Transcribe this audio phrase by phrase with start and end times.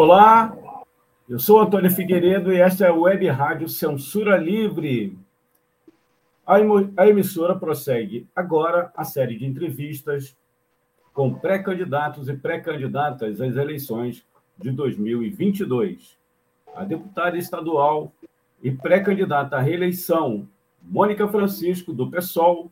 [0.00, 0.56] Olá,
[1.28, 5.18] eu sou Antônio Figueiredo e esta é a Web Rádio Censura Livre.
[6.46, 10.36] A emissora prossegue agora a série de entrevistas
[11.12, 14.24] com pré-candidatos e pré-candidatas às eleições
[14.56, 16.16] de 2022.
[16.76, 18.12] A deputada estadual
[18.62, 20.48] e pré-candidata à reeleição,
[20.80, 22.70] Mônica Francisco, do PSOL,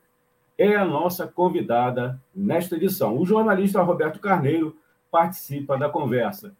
[0.56, 3.18] é a nossa convidada nesta edição.
[3.18, 4.76] O jornalista Roberto Carneiro
[5.10, 6.54] participa da conversa.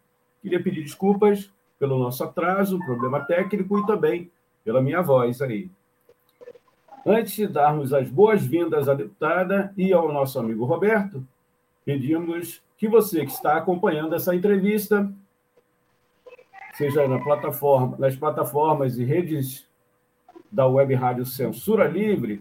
[0.47, 4.31] Queria pedir desculpas pelo nosso atraso, problema técnico e também
[4.65, 5.69] pela minha voz aí.
[7.05, 11.27] Antes de darmos as boas-vindas à deputada e ao nosso amigo Roberto,
[11.85, 15.13] pedimos que você que está acompanhando essa entrevista,
[16.75, 19.69] seja na plataforma, nas plataformas e redes
[20.49, 22.41] da Web Rádio Censura Livre,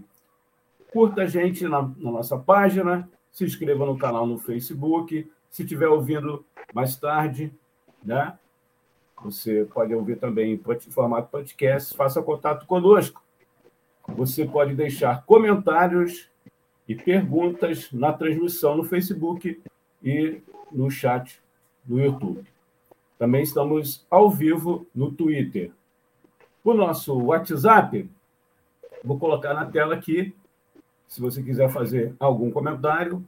[0.94, 5.88] curta a gente na, na nossa página, se inscreva no canal no Facebook, se estiver
[5.88, 7.52] ouvindo mais tarde,
[8.06, 8.38] né?
[9.24, 13.24] Você pode ouvir também em formato podcast, faça contato conosco.
[14.08, 16.30] Você pode deixar comentários
[16.88, 19.60] e perguntas na transmissão no Facebook
[20.04, 21.42] e no chat
[21.88, 22.46] no YouTube.
[23.18, 25.72] Também estamos ao vivo no Twitter.
[26.64, 28.08] O nosso WhatsApp,
[29.04, 30.36] vou colocar na tela aqui,
[31.08, 33.26] se você quiser fazer algum comentário.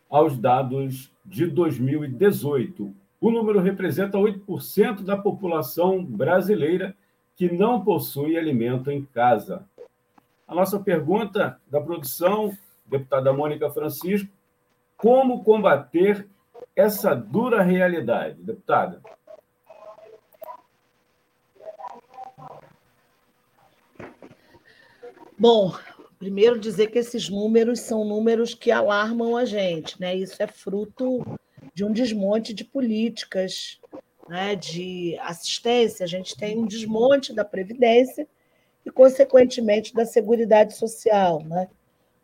[0.10, 2.94] aos dados de 2018.
[3.20, 6.96] O número representa 8% da população brasileira
[7.36, 9.66] que não possui alimento em casa.
[10.48, 14.30] A nossa pergunta da produção, deputada Mônica Francisco,
[14.96, 16.28] como combater
[16.76, 19.02] essa dura realidade, deputada?
[25.38, 25.74] Bom,
[26.18, 30.16] primeiro dizer que esses números são números que alarmam a gente, né?
[30.16, 31.26] Isso é fruto
[31.74, 33.82] de um desmonte de políticas,
[34.30, 34.56] né?
[34.56, 36.06] De assistência.
[36.06, 38.26] A gente tem um desmonte da previdência
[38.86, 41.68] e, consequentemente, da seguridade social, né?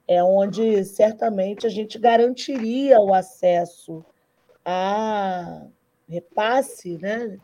[0.07, 4.05] É onde certamente a gente garantiria o acesso
[4.63, 5.65] a
[6.07, 7.37] repasse, né?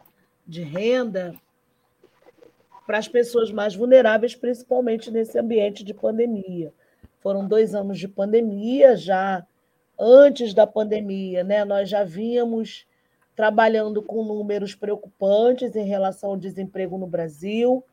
[0.47, 1.35] De renda
[2.87, 6.73] para as pessoas mais vulneráveis, principalmente nesse ambiente de pandemia.
[7.19, 9.45] Foram dois anos de pandemia, já
[9.99, 12.87] antes da pandemia, né, nós já vínhamos
[13.35, 17.83] trabalhando com números preocupantes em relação ao desemprego no Brasil.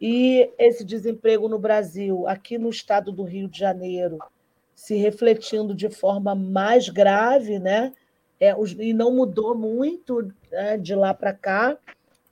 [0.00, 4.18] E esse desemprego no Brasil, aqui no estado do Rio de Janeiro,
[4.74, 7.92] se refletindo de forma mais grave, né?
[8.40, 11.78] É, e não mudou muito né, de lá para cá,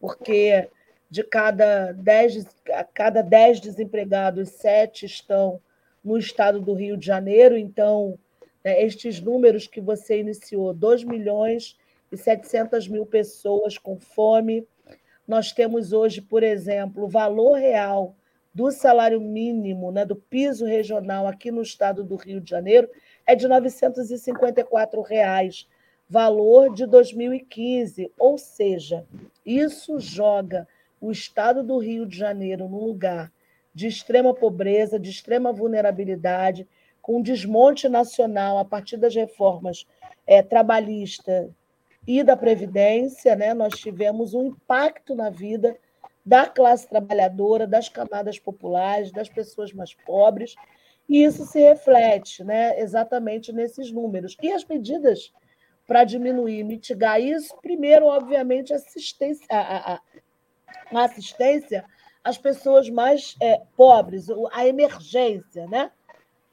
[0.01, 0.69] porque
[1.11, 5.61] de cada dez, a cada dez desempregados, sete estão
[6.05, 7.57] no estado do Rio de Janeiro.
[7.57, 8.19] Então,
[8.65, 11.77] né, estes números que você iniciou, 2 milhões
[12.13, 14.67] e 700 mil pessoas com fome.
[15.27, 18.15] Nós temos hoje, por exemplo, o valor real
[18.55, 22.89] do salário mínimo, né, do piso regional aqui no estado do Rio de Janeiro,
[23.27, 25.67] é de 954 reais.
[26.11, 29.07] valor de 2015, ou seja,
[29.47, 30.67] isso joga
[31.01, 33.33] o estado do Rio de Janeiro num lugar
[33.75, 36.69] de extrema pobreza, de extrema vulnerabilidade,
[37.01, 39.87] com desmonte nacional a partir das reformas
[40.27, 41.51] é, trabalhista
[42.07, 43.55] e da Previdência, né?
[43.55, 45.77] nós tivemos um impacto na vida
[46.25, 50.55] da classe trabalhadora, das camadas populares, das pessoas mais pobres,
[51.09, 54.37] e isso se reflete né, exatamente nesses números.
[54.41, 55.33] E as medidas
[55.87, 60.01] para diminuir, mitigar isso, primeiro, obviamente, assistência, a, a,
[60.93, 61.85] a assistência
[62.23, 65.91] às pessoas mais é, pobres, a emergência, né?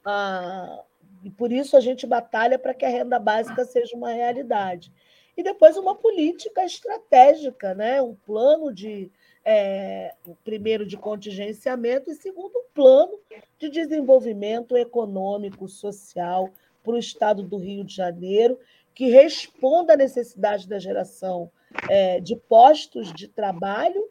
[0.04, 0.82] Ah,
[1.22, 4.92] e por isso a gente batalha para que a renda básica seja uma realidade.
[5.36, 8.02] E depois uma política estratégica, né?
[8.02, 9.10] um plano de,
[9.44, 13.20] é, primeiro, de contingenciamento, e segundo, um plano
[13.56, 16.50] de desenvolvimento econômico, social
[16.82, 18.58] para o estado do Rio de Janeiro,
[18.94, 21.50] que responda à necessidade da geração
[21.88, 24.08] é, de postos de trabalho.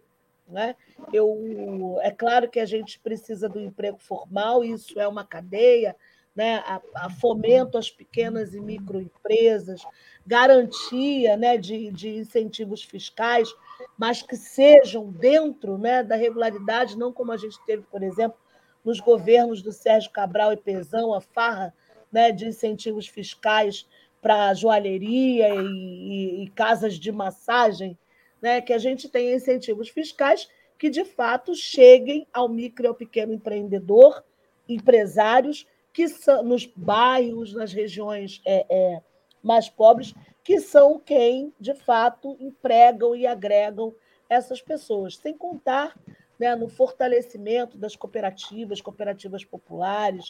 [0.48, 0.75] Né?
[1.12, 5.95] Eu, é claro que a gente precisa do emprego formal, isso é uma cadeia,
[6.36, 6.63] né?
[6.65, 9.81] a, a fomento às pequenas e microempresas,
[10.25, 13.50] garantia né, de, de incentivos fiscais,
[13.98, 18.38] mas que sejam dentro né, da regularidade, não como a gente teve, por exemplo,
[18.83, 21.74] nos governos do Sérgio Cabral e Pezão, a farra
[22.12, 23.86] né, de incentivos fiscais
[24.27, 27.97] para joalheria e, e, e, casas de massagem,
[28.41, 32.94] né, que a gente tenha incentivos fiscais que, de fato, cheguem ao micro e ao
[32.94, 34.21] pequeno empreendedor,
[34.68, 39.01] empresários, que são nos bairros, nas regiões é, é,
[39.41, 40.13] mais pobres,
[40.44, 43.95] que são quem, de fato, empregam e agregam
[44.29, 45.97] essas pessoas, sem contar
[46.38, 50.27] né, no fortalecimento das cooperativas, cooperativas populares,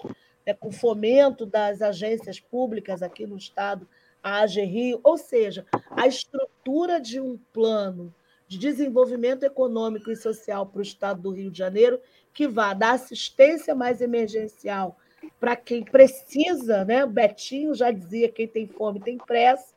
[0.47, 3.85] né, com fomento das agências públicas aqui no Estado,
[4.23, 8.13] a AG Rio, ou seja, a estrutura de um plano
[8.47, 11.99] de desenvolvimento econômico e social para o Estado do Rio de Janeiro,
[12.33, 14.97] que vá dar assistência mais emergencial
[15.37, 17.03] para quem precisa, né?
[17.03, 19.73] O Betinho já dizia: quem tem fome tem pressa,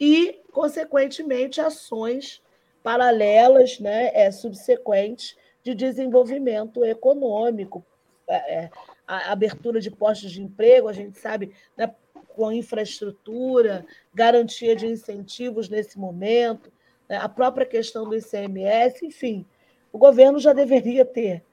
[0.00, 2.42] e, consequentemente, ações
[2.82, 7.84] paralelas, né, é, subsequentes, de desenvolvimento econômico,
[8.28, 8.70] é, é,
[9.06, 11.94] a abertura de postos de emprego, a gente sabe, né,
[12.28, 16.72] com infraestrutura, garantia de incentivos nesse momento,
[17.08, 19.46] né, a própria questão do ICMS, enfim,
[19.92, 21.44] o governo já deveria ter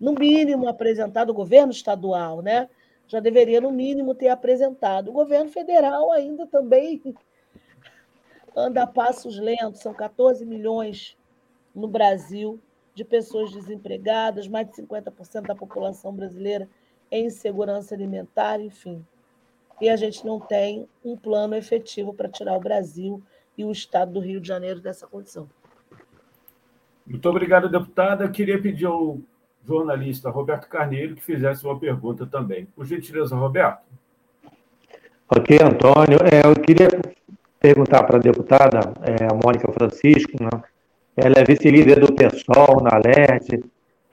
[0.00, 2.68] no mínimo, apresentado o governo estadual, né?
[3.06, 5.08] Já deveria, no mínimo, ter apresentado.
[5.08, 7.00] O governo federal ainda também
[8.56, 11.16] anda a passos lentos, são 14 milhões
[11.74, 12.58] no Brasil
[12.94, 16.68] de pessoas desempregadas, mais de 50% da população brasileira
[17.10, 19.04] em insegurança alimentar, enfim.
[19.80, 23.22] E a gente não tem um plano efetivo para tirar o Brasil
[23.56, 25.48] e o estado do Rio de Janeiro dessa condição.
[27.06, 28.28] Muito obrigado, deputada.
[28.28, 29.18] Queria pedir ao
[29.66, 32.66] jornalista Roberto Carneiro, que fizesse uma pergunta também.
[32.66, 33.82] Por gentileza, Roberto.
[35.28, 36.18] Ok, Antônio.
[36.22, 36.88] É, eu queria
[37.58, 40.62] perguntar para a deputada é, a Mônica Francisco, né?
[41.16, 43.64] ela é vice-líder do PSOL na LERJ,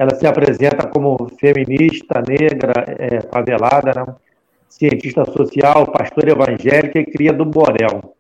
[0.02, 4.16] ela se apresenta como feminista, negra, é, favelada, né?
[4.68, 8.16] cientista social, pastora evangélica e cria do Borel.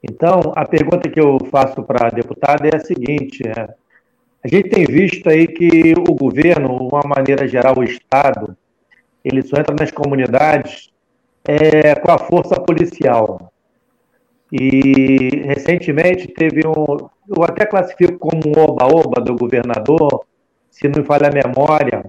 [0.00, 3.74] Então, a pergunta que eu faço para a deputada é a seguinte: é,
[4.44, 8.56] a gente tem visto aí que o governo, de uma maneira geral, o Estado,
[9.24, 10.90] ele só entra nas comunidades
[11.44, 13.52] é, com a força policial.
[14.52, 17.08] E recentemente teve um.
[17.36, 20.29] Eu até classifico como um oba-oba do governador,
[20.80, 22.04] se não me falha a memória,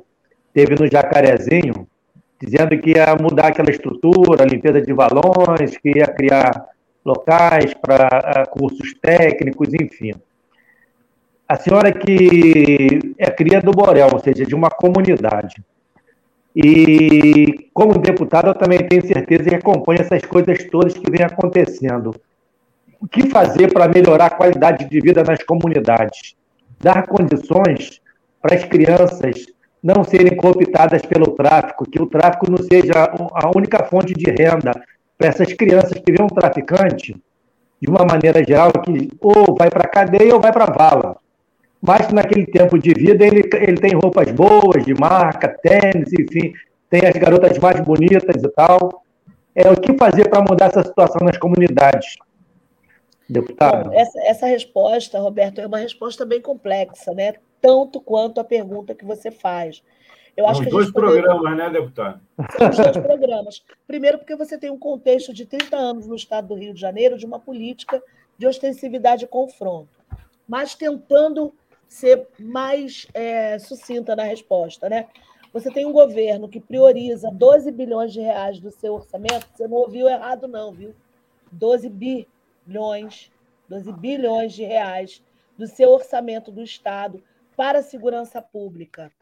[0.54, 1.88] teve no Jacarezinho,
[2.40, 6.68] dizendo que ia mudar aquela estrutura, limpeza de valões, que ia criar
[7.04, 10.14] locais para cursos técnicos, enfim
[11.52, 15.62] a senhora que é cria do Borel, ou seja, de uma comunidade.
[16.56, 22.16] E como deputada, eu também tenho certeza que acompanha essas coisas todas que vêm acontecendo.
[23.02, 26.36] O que fazer para melhorar a qualidade de vida nas comunidades?
[26.80, 28.02] Dar condições
[28.42, 29.46] para as crianças
[29.82, 32.94] não serem cooptadas pelo tráfico, que o tráfico não seja
[33.34, 34.72] a única fonte de renda
[35.18, 37.16] para essas crianças que vêem um traficante,
[37.82, 41.18] de uma maneira geral, que ou vai para a cadeia ou vai para a vala
[41.82, 46.54] mas naquele tempo de vida ele, ele tem roupas boas, de marca, tênis, enfim,
[46.90, 49.04] tem as garotas mais bonitas e tal.
[49.56, 52.16] É o que fazer para mudar essa situação nas comunidades?
[53.28, 53.90] Deputado.
[53.90, 57.34] Bom, essa, essa resposta, Roberto, é uma resposta bem complexa, né?
[57.62, 59.84] Tanto quanto a pergunta que você faz.
[60.36, 61.56] Eu acho São que dois programas, poderia...
[61.56, 62.22] né, deputado?
[62.58, 63.64] São os dois programas.
[63.86, 67.18] Primeiro, porque você tem um contexto de 30 anos no estado do Rio de Janeiro
[67.18, 68.02] de uma política
[68.38, 70.00] de ostensividade e confronto,
[70.48, 71.54] mas tentando
[71.88, 74.90] ser mais é, sucinta na resposta.
[74.90, 75.08] Né?
[75.54, 79.78] Você tem um governo que prioriza 12 bilhões de reais do seu orçamento, você não
[79.78, 80.96] ouviu errado, não, viu?
[81.52, 83.30] 12 bilhões,
[83.68, 85.22] 12 bilhões de reais
[85.58, 87.22] do seu orçamento do Estado
[87.62, 89.14] para a segurança pública.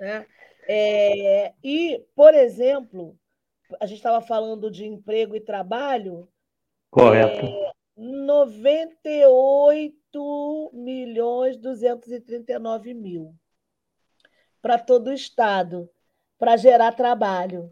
[0.00, 0.26] Né?
[0.66, 3.14] É, e, por exemplo,
[3.78, 6.26] a gente estava falando de emprego e trabalho.
[6.90, 7.44] Correto.
[7.44, 13.34] É, 98 milhões 239 mil
[14.62, 15.90] para todo o Estado,
[16.38, 17.70] para gerar trabalho.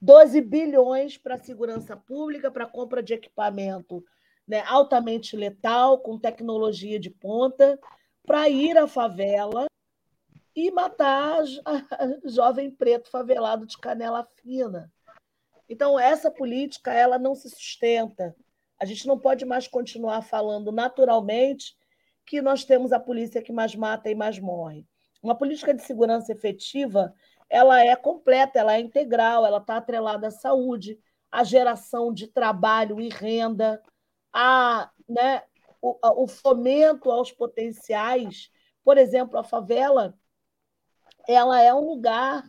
[0.00, 4.04] 12 bilhões para a segurança pública, para compra de equipamento
[4.46, 7.78] né, altamente letal, com tecnologia de ponta,
[8.24, 9.66] para ir à favela
[10.54, 14.92] e matar a jovem preto favelado de canela fina.
[15.68, 18.34] Então, essa política ela não se sustenta.
[18.78, 21.76] A gente não pode mais continuar falando naturalmente
[22.24, 24.86] que nós temos a polícia que mais mata e mais morre.
[25.22, 27.12] Uma política de segurança efetiva,
[27.48, 30.98] ela é completa, ela é integral, ela está atrelada à saúde,
[31.30, 33.82] à geração de trabalho e renda,
[34.38, 35.42] a, né,
[35.80, 38.50] o, o fomento aos potenciais.
[38.84, 40.14] Por exemplo, a favela
[41.26, 42.44] ela é um lugar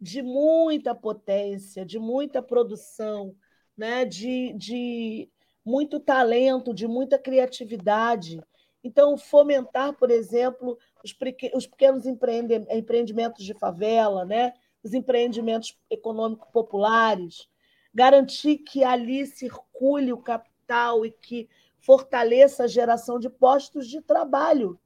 [0.00, 3.36] de muita potência, de muita produção,
[3.76, 4.04] né?
[4.04, 5.30] de, de
[5.64, 8.40] muito talento, de muita criatividade.
[8.82, 14.52] Então, fomentar, por exemplo, os, pequenos empreendimentos de favela, né?
[14.82, 17.48] os empreendimentos econômicos populares,
[17.94, 20.57] garantir que ali circule o capital
[21.04, 21.48] e que
[21.80, 24.78] fortaleça a geração de postos de trabalho,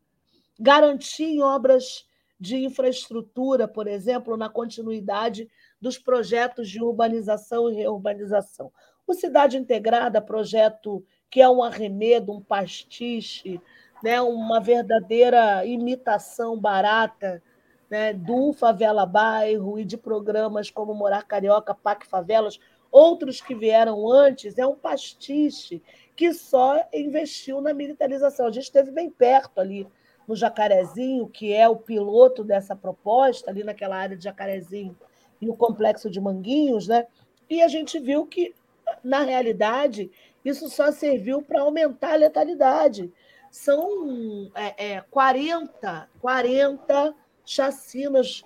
[0.58, 2.06] garantir em obras
[2.38, 5.48] de infraestrutura, por exemplo, na continuidade
[5.80, 8.72] dos projetos de urbanização e reurbanização.
[9.06, 13.60] O Cidade Integrada, projeto que é um arremedo, um pastiche,
[14.02, 17.42] né, uma verdadeira imitação barata
[17.88, 22.58] né, do Favela Bairro e de programas como Morar Carioca, PAC Favelas,
[22.92, 25.82] outros que vieram antes, é um pastiche
[26.14, 28.46] que só investiu na militarização.
[28.46, 29.88] A gente esteve bem perto ali
[30.28, 34.96] no Jacarezinho, que é o piloto dessa proposta, ali naquela área de Jacarezinho
[35.40, 37.06] e no complexo de Manguinhos, né?
[37.48, 38.54] E a gente viu que,
[39.02, 40.10] na realidade,
[40.44, 43.12] isso só serviu para aumentar a letalidade.
[43.50, 48.44] São é, é, 40, 40 chacinas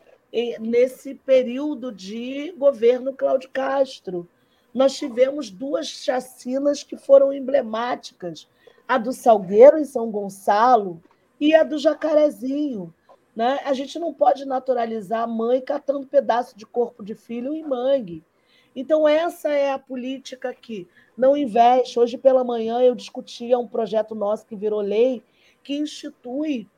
[0.60, 4.28] nesse período de governo Cláudio Castro.
[4.76, 8.46] Nós tivemos duas chacinas que foram emblemáticas,
[8.86, 11.02] a do Salgueiro, em São Gonçalo,
[11.40, 12.92] e a do jacarezinho.
[13.34, 13.58] Né?
[13.64, 18.22] A gente não pode naturalizar a mãe catando pedaço de corpo de filho em mangue.
[18.74, 21.98] Então, essa é a política que não investe.
[21.98, 25.22] Hoje pela manhã eu discutia um projeto nosso que virou lei,
[25.62, 26.68] que institui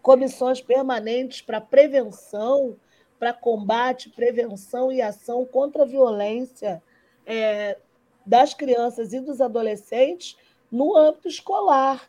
[0.00, 2.76] comissões permanentes para prevenção,
[3.18, 6.80] para combate, prevenção e ação contra a violência
[7.28, 7.76] é,
[8.24, 10.36] das crianças e dos adolescentes
[10.72, 12.08] no âmbito escolar.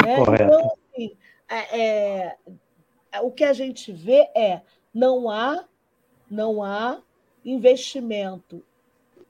[0.00, 0.16] Né?
[0.20, 1.16] Então, assim,
[1.48, 4.62] é, é, o que a gente vê é
[4.94, 5.64] não há,
[6.30, 7.02] não há
[7.44, 8.64] investimento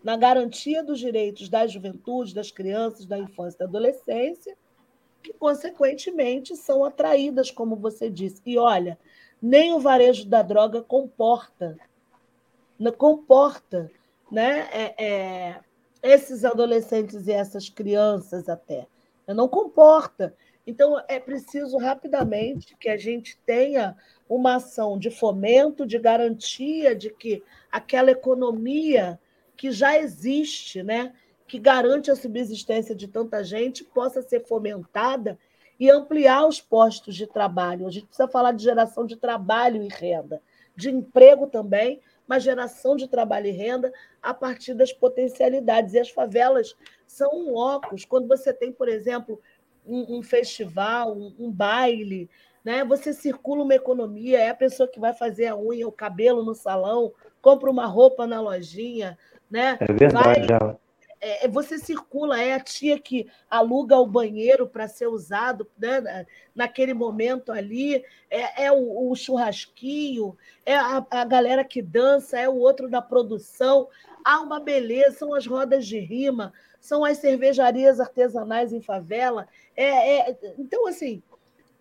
[0.05, 4.57] na garantia dos direitos das juventudes, das crianças, da infância e da adolescência,
[5.23, 8.43] que, consequentemente, são atraídas, como você disse.
[8.45, 8.99] E olha,
[9.41, 11.79] nem o varejo da droga comporta,
[12.99, 13.91] comporta
[14.33, 15.61] né, é, é,
[16.03, 18.87] esses adolescentes e essas crianças até.
[19.29, 20.35] Não comporta.
[20.67, 23.95] Então, é preciso rapidamente que a gente tenha
[24.29, 29.21] uma ação de fomento, de garantia de que aquela economia
[29.55, 31.13] que já existe, né,
[31.47, 35.39] que garante a subsistência de tanta gente, possa ser fomentada
[35.79, 37.87] e ampliar os postos de trabalho.
[37.87, 40.41] A gente precisa falar de geração de trabalho e renda,
[40.75, 45.95] de emprego também, mas geração de trabalho e renda a partir das potencialidades.
[45.95, 46.77] E as favelas
[47.07, 48.05] são um locus.
[48.05, 49.41] Quando você tem, por exemplo,
[49.87, 52.31] um, um festival, um, um, baile,
[52.65, 52.85] né?
[52.85, 56.55] Você circula uma economia, é a pessoa que vai fazer a unha, o cabelo no
[56.55, 59.19] salão, compra uma roupa na lojinha,
[59.51, 59.77] né?
[59.81, 60.47] É verdade.
[60.47, 60.77] Vai,
[61.23, 66.27] é, é, você circula, é a tia que aluga o banheiro para ser usado né,
[66.53, 70.37] naquele momento ali, é, é o, o, churrasquinho,
[70.67, 73.89] é a, a galera que dança, é o outro da produção.
[74.25, 79.47] Há uma beleza, são as rodas de rima, são as cervejarias artesanais em favela.
[79.77, 81.23] É, é, então, assim,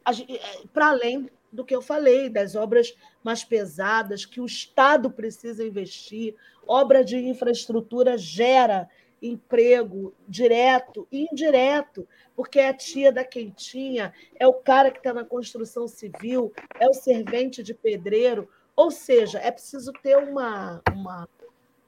[0.08, 5.66] é, para além do que eu falei, das obras mais pesadas, que o Estado precisa
[5.66, 6.36] investir.
[6.66, 8.88] Obra de infraestrutura gera
[9.22, 15.14] emprego direto e indireto, porque é a tia da quentinha, é o cara que está
[15.14, 18.50] na construção civil, é o servente de pedreiro.
[18.76, 21.30] Ou seja, é preciso ter uma, uma,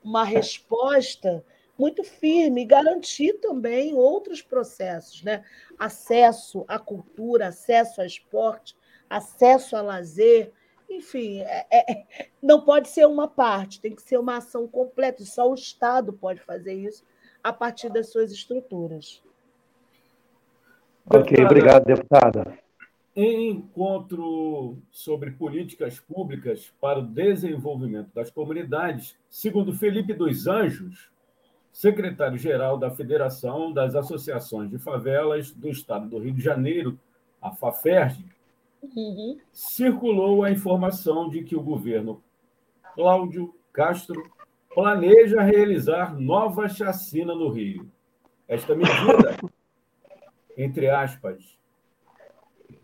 [0.03, 1.43] uma resposta
[1.77, 5.43] muito firme e garantir também outros processos, né?
[5.79, 8.77] Acesso à cultura, acesso ao esporte,
[9.09, 10.51] acesso a lazer,
[10.87, 12.05] enfim, é, é,
[12.39, 16.39] não pode ser uma parte, tem que ser uma ação completa, só o Estado pode
[16.41, 17.03] fazer isso
[17.43, 19.21] a partir das suas estruturas.
[21.05, 22.59] Ok, deputada, obrigado, deputada.
[23.15, 31.11] Em encontro sobre políticas públicas para o desenvolvimento das comunidades, segundo Felipe dos Anjos,
[31.71, 36.97] secretário-geral da Federação das Associações de Favelas do Estado do Rio de Janeiro,
[37.41, 38.25] a FAFERJ,
[38.95, 39.37] uhum.
[39.51, 42.23] circulou a informação de que o governo
[42.95, 44.23] Cláudio Castro
[44.73, 47.89] planeja realizar nova chacina no Rio.
[48.47, 49.37] Esta medida,
[50.57, 51.57] entre aspas,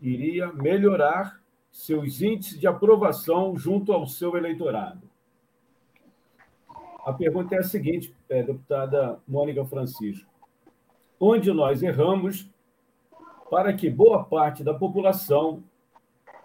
[0.02, 1.40] iria melhorar
[1.72, 5.10] seus índices de aprovação junto ao seu eleitorado.
[7.06, 10.30] A pergunta é a seguinte, é, deputada Mônica Francisco:
[11.20, 12.50] onde nós erramos
[13.50, 15.64] para que boa parte da população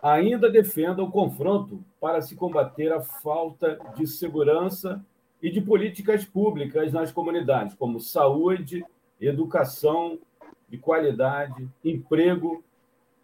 [0.03, 5.05] ainda defenda o confronto para se combater a falta de segurança
[5.45, 8.83] e de políticas públicas nas comunidades, como saúde,
[9.21, 10.19] educação
[10.67, 12.65] de qualidade, emprego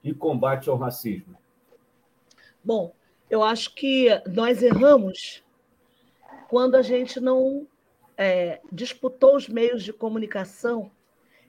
[0.04, 1.34] e combate ao racismo?
[2.62, 2.92] Bom,
[3.30, 5.42] eu acho que nós erramos
[6.46, 7.66] quando a gente não
[8.18, 10.90] é, disputou os meios de comunicação.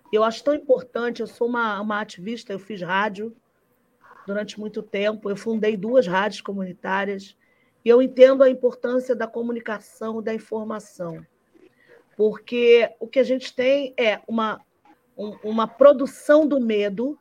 [0.10, 3.36] Eu acho tão importante, eu sou uma, uma ativista, eu fiz rádio
[4.26, 7.36] durante muito tempo, eu fundei duas rádios comunitárias,
[7.84, 11.26] e eu entendo a importância da comunicação, da informação,
[12.16, 14.64] porque o que a gente tem é uma,
[15.18, 17.18] um, uma produção do medo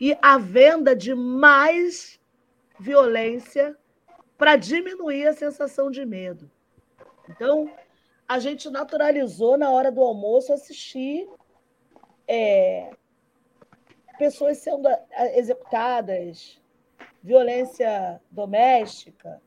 [0.00, 2.20] e a venda de mais
[2.78, 3.76] violência
[4.36, 6.50] para diminuir a sensação de medo.
[7.28, 7.70] Então,
[8.28, 11.28] a gente naturalizou na hora do almoço assistir
[12.28, 12.90] é,
[14.18, 14.88] pessoas sendo
[15.34, 16.60] executadas,
[17.26, 19.42] violência doméstica,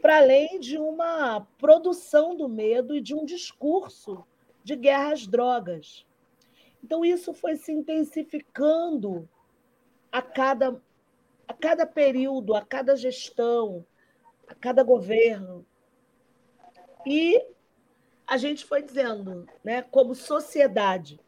[0.00, 4.26] para além de uma produção do medo e de um discurso
[4.64, 6.06] de guerra às drogas.
[6.82, 9.28] Então, isso foi se intensificando
[10.10, 10.80] a cada
[11.46, 13.84] a cada período, a cada gestão,
[14.48, 15.66] a cada governo.
[17.04, 17.44] E
[18.26, 21.20] a gente foi dizendo, né, como sociedade.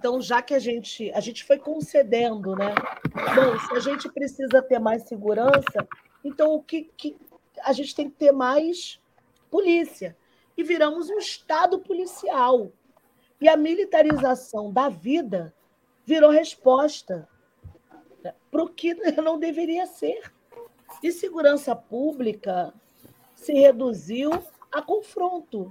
[0.00, 2.74] Então, já que a gente, a gente foi concedendo, né?
[3.12, 5.86] Bom, se a gente precisa ter mais segurança,
[6.24, 7.18] então o que, que
[7.62, 8.98] a gente tem que ter mais
[9.50, 10.16] polícia.
[10.56, 12.72] E viramos um Estado policial.
[13.38, 15.54] E a militarização da vida
[16.06, 17.28] virou resposta
[18.50, 20.32] para o que não deveria ser.
[21.02, 22.72] E segurança pública
[23.34, 24.30] se reduziu
[24.72, 25.70] a confronto,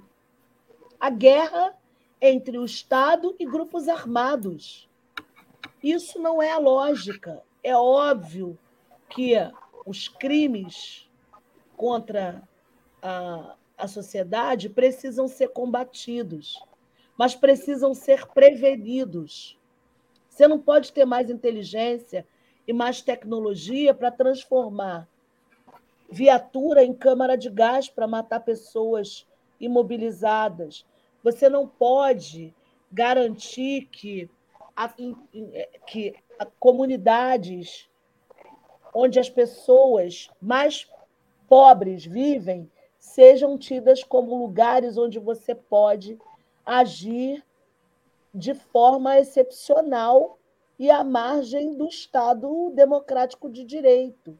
[1.00, 1.76] a guerra
[2.22, 4.90] entre o Estado e grupos armados.
[5.82, 7.42] Isso não é a lógica.
[7.64, 8.58] É óbvio
[9.10, 9.34] que
[9.86, 11.10] os crimes
[11.76, 12.44] contra
[13.02, 16.62] a, a sociedade precisam ser combatidos,
[17.18, 19.58] mas precisam ser prevenidos.
[20.30, 22.28] Você não pode ter mais inteligência
[22.68, 25.08] e mais tecnologia para transformar
[26.12, 29.28] viatura em câmara de gás para matar pessoas
[29.60, 30.86] imobilizadas.
[31.24, 32.54] Você não pode
[32.92, 34.30] garantir que,
[34.76, 34.94] a,
[35.86, 37.90] que a comunidades
[38.94, 40.90] onde as pessoas mais
[41.48, 46.20] pobres vivem sejam tidas como lugares onde você pode
[46.66, 47.44] agir
[48.34, 50.38] de forma excepcional
[50.78, 54.40] e à margem do Estado democrático de direito,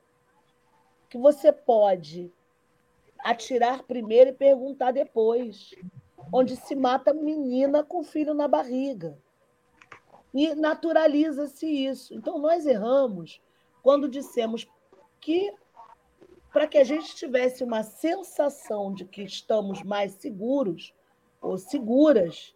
[1.10, 2.32] que você pode
[3.20, 5.72] atirar primeiro e perguntar depois,
[6.32, 9.18] onde se mata menina com filho na barriga.
[10.34, 12.14] E naturaliza-se isso.
[12.14, 13.42] Então, nós erramos
[13.82, 14.68] quando dissemos
[15.20, 15.54] que,
[16.52, 20.94] para que a gente tivesse uma sensação de que estamos mais seguros
[21.42, 22.56] ou seguras,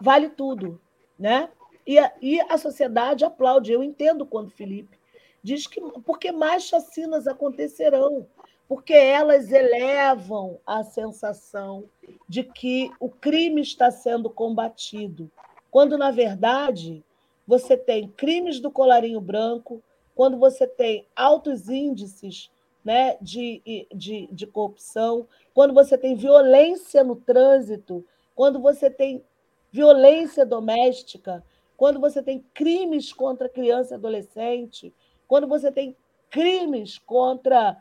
[0.00, 0.80] vale tudo,
[1.18, 1.50] né?
[1.86, 3.72] E a, e a sociedade aplaude.
[3.72, 4.98] Eu entendo quando Felipe
[5.42, 8.26] diz que porque mais chacinas acontecerão,
[8.68, 11.84] porque elas elevam a sensação
[12.28, 15.30] de que o crime está sendo combatido,
[15.70, 17.04] quando na verdade
[17.46, 19.82] você tem crimes do colarinho branco,
[20.14, 22.50] quando você tem altos índices
[22.84, 29.22] né, de, de, de corrupção, quando você tem violência no trânsito, quando você tem
[29.70, 31.44] violência doméstica,
[31.76, 34.94] quando você tem crimes contra criança e adolescente,
[35.28, 35.96] quando você tem
[36.30, 37.76] crimes contra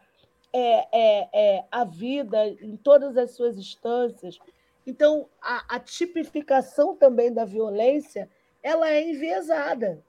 [0.55, 4.39] é, é, é, a vida em todas as suas instâncias.
[4.87, 8.29] Então, a, a tipificação também da violência
[8.63, 10.01] ela é enviesada.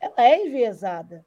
[0.00, 1.26] Ela é enviesada.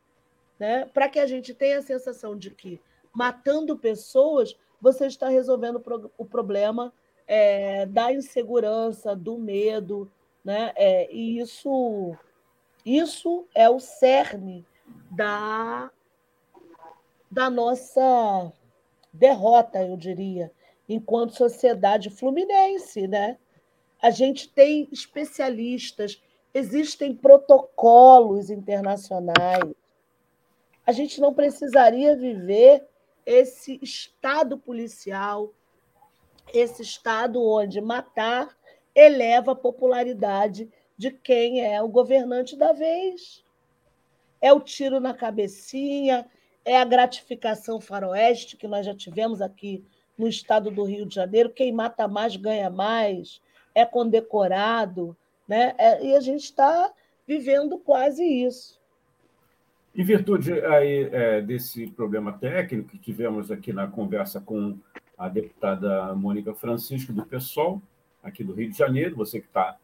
[0.58, 0.86] Né?
[0.94, 2.80] Para que a gente tenha a sensação de que,
[3.12, 5.84] matando pessoas, você está resolvendo
[6.18, 6.94] o problema
[7.28, 10.10] é, da insegurança, do medo.
[10.44, 10.72] Né?
[10.78, 12.16] É, e isso,
[12.86, 14.66] isso é o cerne
[15.12, 15.92] da,
[17.34, 18.52] da nossa
[19.12, 20.52] derrota, eu diria,
[20.88, 23.08] enquanto sociedade fluminense.
[23.08, 23.38] Né?
[24.02, 26.22] A gente tem especialistas
[26.54, 29.74] existem protocolos internacionais.
[30.86, 32.86] A gente não precisaria viver
[33.26, 35.52] esse estado policial,
[36.54, 38.56] esse estado onde matar
[38.94, 43.44] eleva a popularidade de quem é o governante da vez.
[44.42, 46.30] É o tiro na cabecinha,
[46.66, 49.84] é a gratificação faroeste que nós já tivemos aqui
[50.18, 51.50] no estado do Rio de Janeiro.
[51.50, 53.42] Quem mata mais ganha mais,
[53.74, 55.16] é condecorado.
[55.48, 55.74] Né?
[55.78, 56.92] É, e a gente está
[57.28, 58.82] vivendo quase isso.
[59.96, 64.78] Em virtude aí, é, desse problema técnico que tivemos aqui na conversa com
[65.18, 67.82] a deputada Mônica Francisco, do PSOL,
[68.24, 69.78] aqui do Rio de Janeiro, você que está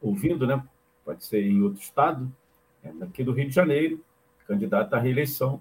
[0.00, 0.62] ouvindo, né?
[1.04, 2.30] pode ser em outro estado,
[2.82, 4.04] é daqui do Rio de Janeiro,
[4.46, 5.60] candidata à reeleição.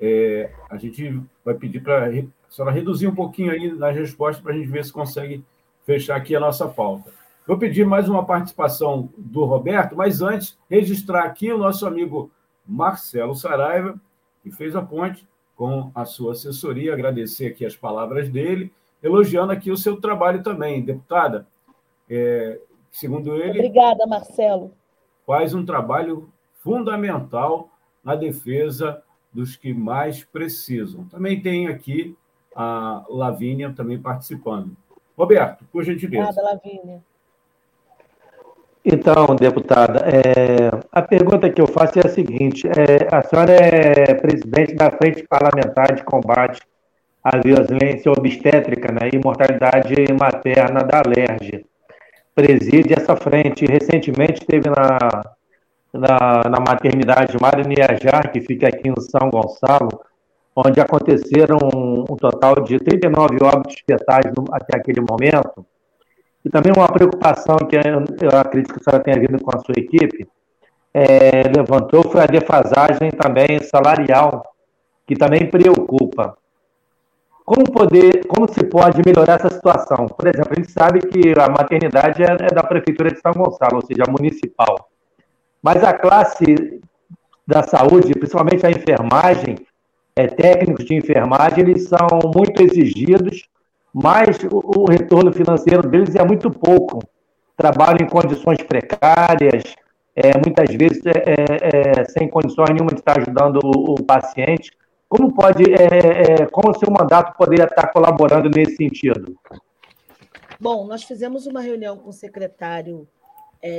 [0.00, 4.52] É, a gente vai pedir para a senhora reduzir um pouquinho aí nas respostas para
[4.52, 5.44] a gente ver se consegue
[5.84, 7.10] fechar aqui a nossa pauta.
[7.46, 12.30] Vou pedir mais uma participação do Roberto, mas antes, registrar aqui o nosso amigo
[12.66, 13.98] Marcelo Saraiva,
[14.42, 19.70] que fez a ponte com a sua assessoria, agradecer aqui as palavras dele, elogiando aqui
[19.70, 21.46] o seu trabalho também, deputada.
[22.10, 23.60] É, segundo ele.
[23.60, 24.72] Obrigada, Marcelo.
[25.24, 27.70] Faz um trabalho fundamental
[28.02, 29.02] na defesa
[29.36, 31.04] dos que mais precisam.
[31.04, 32.16] Também tem aqui
[32.54, 34.74] a Lavínia também participando.
[35.16, 36.30] Roberto, por gentileza.
[36.30, 37.02] Obrigada, Lavínia.
[38.82, 44.14] Então, deputada, é, a pergunta que eu faço é a seguinte: é, a senhora é
[44.14, 46.62] presidente da Frente Parlamentar de Combate
[47.22, 51.66] à Violência Obstétrica né, e Mortalidade Materna da Alerj.
[52.34, 53.66] Preside essa frente.
[53.66, 55.35] Recentemente esteve na,
[55.98, 59.88] na, na maternidade Mário Niajar, que fica aqui em São Gonçalo,
[60.54, 65.64] onde aconteceram um, um total de 39 óbitos fetais no, até aquele momento
[66.46, 69.74] e também uma preocupação que eu acredito que a senhora tenha vindo com a sua
[69.76, 70.28] equipe,
[70.94, 74.44] é, levantou foi a defasagem também salarial,
[75.04, 76.38] que também preocupa.
[77.44, 80.06] Como, poder, como se pode melhorar essa situação?
[80.06, 83.76] Por exemplo, a gente sabe que a maternidade é, é da Prefeitura de São Gonçalo,
[83.76, 84.88] ou seja, municipal.
[85.66, 86.80] Mas a classe
[87.46, 89.56] da saúde, principalmente a enfermagem,
[90.14, 93.42] é, técnicos de enfermagem, eles são muito exigidos
[93.98, 97.02] mas o, o retorno financeiro deles é muito pouco.
[97.56, 99.62] Trabalham em condições precárias,
[100.14, 104.70] é, muitas vezes é, é, é sem condições nenhuma de estar ajudando o, o paciente.
[105.08, 109.34] Como pode, é, é, como o seu mandato poderia estar colaborando nesse sentido?
[110.60, 113.08] Bom, nós fizemos uma reunião com o secretário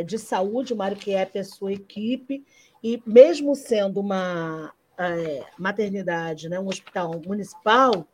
[0.06, 2.46] de saúde, Mário Kiep, e a sua equipe,
[2.84, 4.74] e mesmo sendo uma
[5.58, 8.08] maternidade, né, um hospital municipal,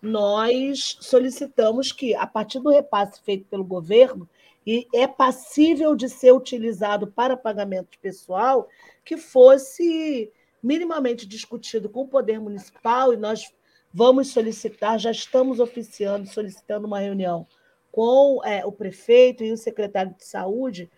[0.00, 4.28] nós solicitamos que, a partir do repasse feito pelo governo,
[4.66, 8.68] e é passível de ser utilizado para pagamento de pessoal,
[9.04, 10.32] que fosse
[10.62, 13.52] minimamente discutido com o Poder Municipal, e nós
[13.92, 17.46] vamos solicitar, já estamos oficiando, solicitando uma reunião
[17.90, 20.90] com é, o prefeito e o secretário de saúde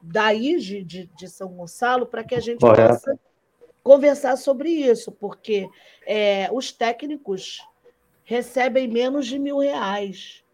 [0.00, 2.94] da IGE de, de São Gonçalo, para que a gente Correto.
[2.94, 3.18] possa
[3.82, 5.68] conversar sobre isso, porque
[6.06, 7.60] é, os técnicos
[8.24, 10.44] recebem menos de mil reais.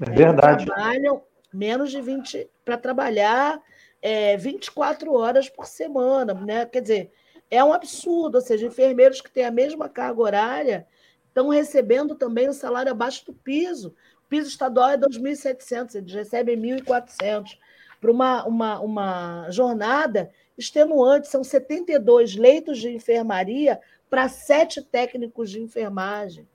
[0.00, 0.66] É verdade.
[0.66, 1.22] Trabalham
[1.52, 3.60] menos de 20 para trabalhar
[4.00, 6.64] é, 24 horas por semana, né?
[6.64, 7.12] Quer dizer,
[7.50, 8.36] é um absurdo.
[8.36, 10.86] Ou seja, enfermeiros que têm a mesma carga horária
[11.28, 13.94] estão recebendo também o salário abaixo do piso.
[14.24, 17.58] O piso estadual é 2.700, eles recebem 1.400.
[18.00, 25.60] Para uma, uma, uma jornada extenuante, são 72 leitos de enfermaria para sete técnicos de
[25.60, 26.46] enfermagem.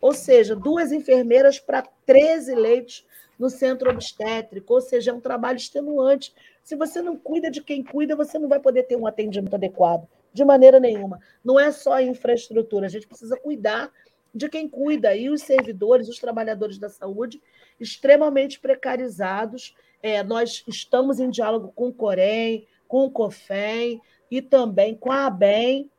[0.00, 3.06] Ou seja, duas enfermeiras para 13 leitos
[3.38, 6.34] no centro obstétrico, ou seja, é um trabalho extenuante.
[6.62, 10.06] Se você não cuida de quem cuida, você não vai poder ter um atendimento adequado,
[10.32, 11.18] de maneira nenhuma.
[11.42, 13.90] Não é só a infraestrutura, a gente precisa cuidar
[14.34, 17.42] de quem cuida, e os servidores, os trabalhadores da saúde,
[17.80, 19.74] extremamente precarizados.
[20.02, 25.26] É, nós estamos em diálogo com o Corém, com o COFEM e também com a
[25.26, 25.90] ABEM,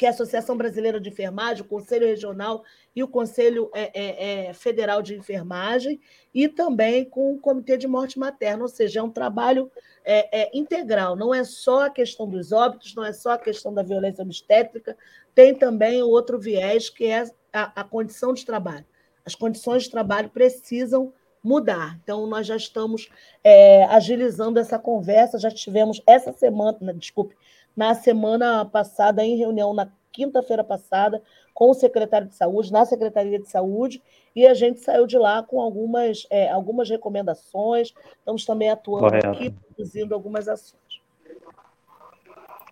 [0.00, 2.64] que é a Associação Brasileira de Enfermagem, o Conselho Regional
[2.96, 6.00] e o Conselho é, é, é, Federal de Enfermagem,
[6.32, 9.70] e também com o Comitê de Morte Materna, ou seja, é um trabalho
[10.02, 13.74] é, é, integral, não é só a questão dos óbitos, não é só a questão
[13.74, 14.96] da violência obstétrica,
[15.34, 18.86] tem também outro viés, que é a, a condição de trabalho.
[19.22, 21.98] As condições de trabalho precisam mudar.
[22.02, 23.08] Então, nós já estamos
[23.42, 27.34] é, agilizando essa conversa, já tivemos essa semana, desculpe,
[27.76, 31.22] na semana passada, em reunião na quinta-feira passada,
[31.54, 34.02] com o secretário de saúde, na Secretaria de Saúde,
[34.34, 37.92] e a gente saiu de lá com algumas, é, algumas recomendações.
[38.18, 39.28] Estamos também atuando Correto.
[39.28, 41.00] aqui, produzindo algumas ações.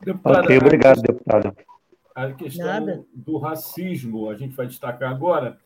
[0.01, 1.55] Deputada, ok, obrigado, deputada.
[2.15, 3.05] A questão Nada.
[3.15, 5.59] do racismo, a gente vai destacar agora,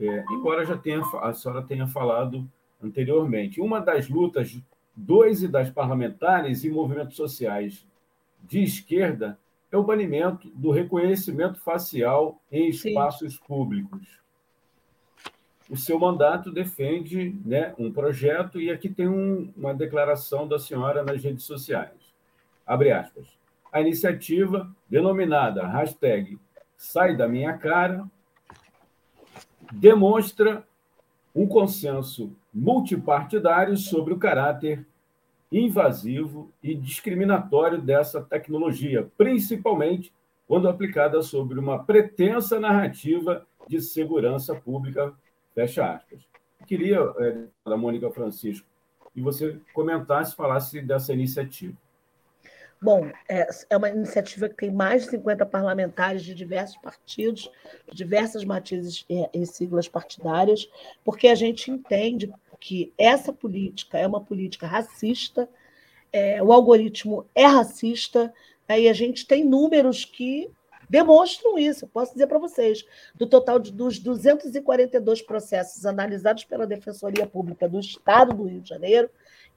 [0.00, 2.48] é, embora já tenha, a senhora tenha falado
[2.82, 3.60] anteriormente.
[3.60, 4.58] Uma das lutas
[4.96, 7.86] dois e das parlamentares e movimentos sociais
[8.42, 9.38] de esquerda
[9.70, 13.40] é o banimento do reconhecimento facial em espaços Sim.
[13.46, 14.20] públicos.
[15.68, 21.04] O seu mandato defende né, um projeto, e aqui tem um, uma declaração da senhora
[21.04, 21.94] nas redes sociais.
[22.66, 23.38] Abre aspas.
[23.72, 26.38] A iniciativa, denominada hashtag
[26.76, 28.04] Sai da Minha Cara,
[29.72, 30.66] demonstra
[31.34, 34.84] um consenso multipartidário sobre o caráter
[35.50, 40.12] invasivo e discriminatório dessa tecnologia, principalmente
[40.46, 45.12] quando aplicada sobre uma pretensa narrativa de segurança pública,
[45.54, 46.20] fecha aspas.
[46.66, 48.66] Queria, é, da Mônica Francisco,
[49.12, 51.76] que você comentasse, falasse dessa iniciativa.
[52.82, 57.50] Bom, é, é uma iniciativa que tem mais de 50 parlamentares de diversos partidos,
[57.86, 60.66] de diversas matizes e siglas partidárias,
[61.04, 65.46] porque a gente entende que essa política é uma política racista,
[66.10, 68.32] é, o algoritmo é racista,
[68.66, 70.50] né, e a gente tem números que
[70.88, 71.84] demonstram isso.
[71.84, 77.68] Eu posso dizer para vocês, do total de, dos 242 processos analisados pela Defensoria Pública
[77.68, 79.10] do Estado do Rio de Janeiro,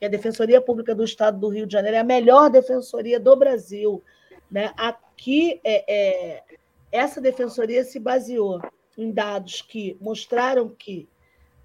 [0.03, 3.37] e a Defensoria Pública do Estado do Rio de Janeiro é a melhor defensoria do
[3.37, 4.03] Brasil.
[4.51, 4.73] Né?
[4.75, 6.43] Aqui, é, é,
[6.91, 8.61] essa defensoria se baseou
[8.97, 11.07] em dados que mostraram que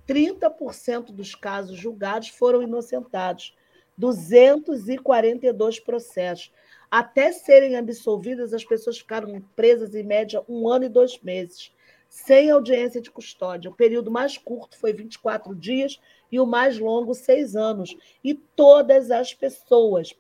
[0.06, 3.56] 30% dos casos julgados foram inocentados,
[3.96, 6.52] 242 processos.
[6.88, 11.72] Até serem absolvidas, as pessoas ficaram presas em média um ano e dois meses,
[12.08, 13.70] sem audiência de custódia.
[13.70, 16.00] O período mais curto foi 24 dias
[16.32, 17.96] e o mais longo, seis anos.
[18.24, 20.14] E todas as pessoas,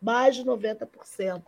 [0.00, 1.42] mais de 90%,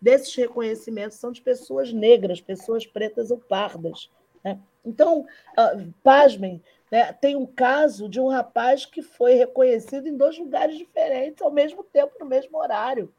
[0.00, 4.10] desses reconhecimentos são de pessoas negras, pessoas pretas ou pardas.
[4.44, 4.58] Né?
[4.84, 7.12] Então, uh, pasmem, né?
[7.12, 11.84] tem um caso de um rapaz que foi reconhecido em dois lugares diferentes ao mesmo
[11.84, 13.12] tempo, no mesmo horário.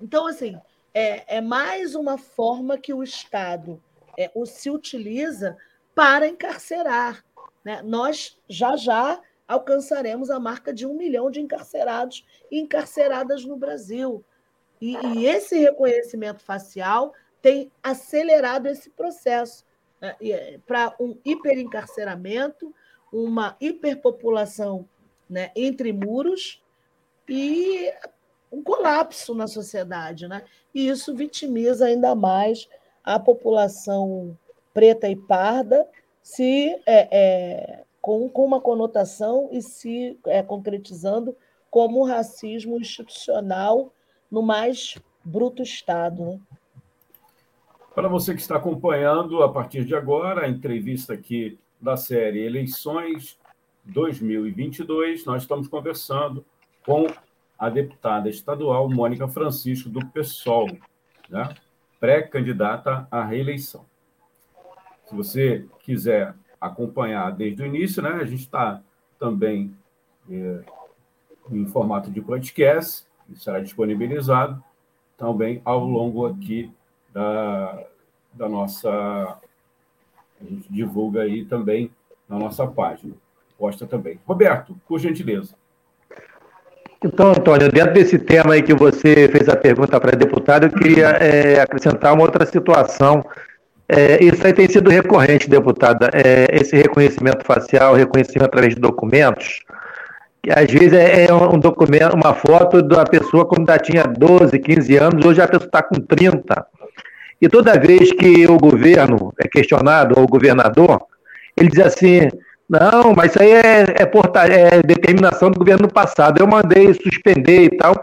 [0.00, 0.58] Então, assim,
[0.92, 3.82] é, é mais uma forma que o Estado
[4.16, 5.56] é, se utiliza
[5.94, 7.24] para encarcerar.
[7.64, 7.82] Né?
[7.82, 14.24] Nós já já alcançaremos a marca de um milhão de encarcerados e encarceradas no Brasil.
[14.80, 19.64] E, e esse reconhecimento facial tem acelerado esse processo
[20.00, 20.16] né?
[20.20, 22.74] É, para um hiperencarceramento,
[23.12, 24.88] uma hiperpopulação
[25.28, 26.62] né, entre muros
[27.28, 27.92] e
[28.50, 30.28] um colapso na sociedade.
[30.28, 30.44] Né?
[30.74, 32.68] E isso vitimiza ainda mais
[33.06, 34.36] a população
[34.74, 35.88] preta e parda,
[36.20, 41.36] se é, é, com, com uma conotação e se é, concretizando
[41.70, 43.92] como racismo institucional
[44.30, 46.24] no mais bruto estado.
[46.24, 46.40] Né?
[47.94, 53.38] Para você que está acompanhando a partir de agora a entrevista aqui da série Eleições
[53.84, 56.44] 2022, nós estamos conversando
[56.84, 57.06] com
[57.58, 60.66] a deputada estadual Mônica Francisco, do PSOL,
[61.28, 61.54] né?
[62.00, 63.84] Pré-candidata à reeleição.
[65.06, 68.82] Se você quiser acompanhar desde o início, né, a gente está
[69.18, 69.74] também
[70.30, 70.64] é,
[71.50, 74.62] em formato de podcast, que será disponibilizado
[75.16, 76.72] também ao longo aqui
[77.12, 77.86] da,
[78.32, 78.90] da nossa.
[80.40, 81.90] A gente divulga aí também
[82.28, 83.14] na nossa página.
[83.56, 84.20] Posta também.
[84.26, 85.56] Roberto, por gentileza.
[87.06, 90.70] Então, Antônio, dentro desse tema aí que você fez a pergunta para a deputada, eu
[90.70, 93.24] queria é, acrescentar uma outra situação
[93.88, 96.10] É, isso aí tem sido recorrente, deputada.
[96.12, 99.60] É, esse reconhecimento facial, reconhecimento através de documentos,
[100.42, 104.58] que às vezes é, é um documento, uma foto da pessoa quando ela tinha 12,
[104.58, 106.66] 15 anos, hoje a pessoa está com 30.
[107.40, 111.00] E toda vez que o governo é questionado, ou o governador,
[111.56, 112.28] ele diz assim:
[112.68, 116.40] não, mas isso aí é, é, portar, é determinação do governo passado.
[116.40, 117.94] Eu mandei suspender e tal.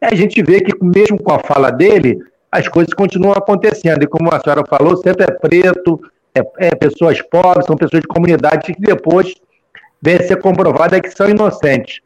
[0.00, 2.18] E a gente vê que, mesmo com a fala dele,
[2.50, 4.02] as coisas continuam acontecendo.
[4.02, 6.00] E como a senhora falou, sempre é preto,
[6.34, 9.34] é, é pessoas pobres, são pessoas de comunidade que depois
[10.00, 12.00] vem a ser comprovada que são inocentes.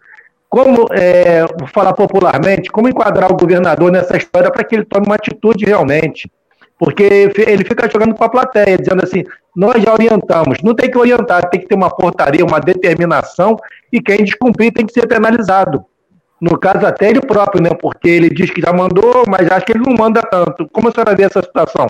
[0.48, 5.07] Como, é, vou falar popularmente, como enquadrar o governador nessa história para que ele tome
[5.07, 6.31] uma atitude realmente?
[6.79, 9.24] Porque ele fica jogando para a plateia, dizendo assim:
[9.57, 10.59] nós já orientamos.
[10.62, 13.57] Não tem que orientar, tem que ter uma portaria, uma determinação,
[13.90, 15.83] e quem descumprir tem que ser penalizado.
[16.38, 17.71] No caso, até ele próprio, né?
[17.81, 20.69] Porque ele diz que já mandou, mas acho que ele não manda tanto.
[20.69, 21.87] Como a senhora vê essa situação?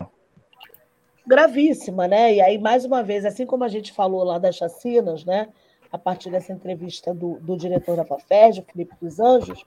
[1.27, 2.35] Gravíssima, né?
[2.35, 5.49] E aí, mais uma vez, assim como a gente falou lá das chacinas, né?
[5.91, 9.65] A partir dessa entrevista do, do diretor da FAFERJ, Felipe dos Anjos,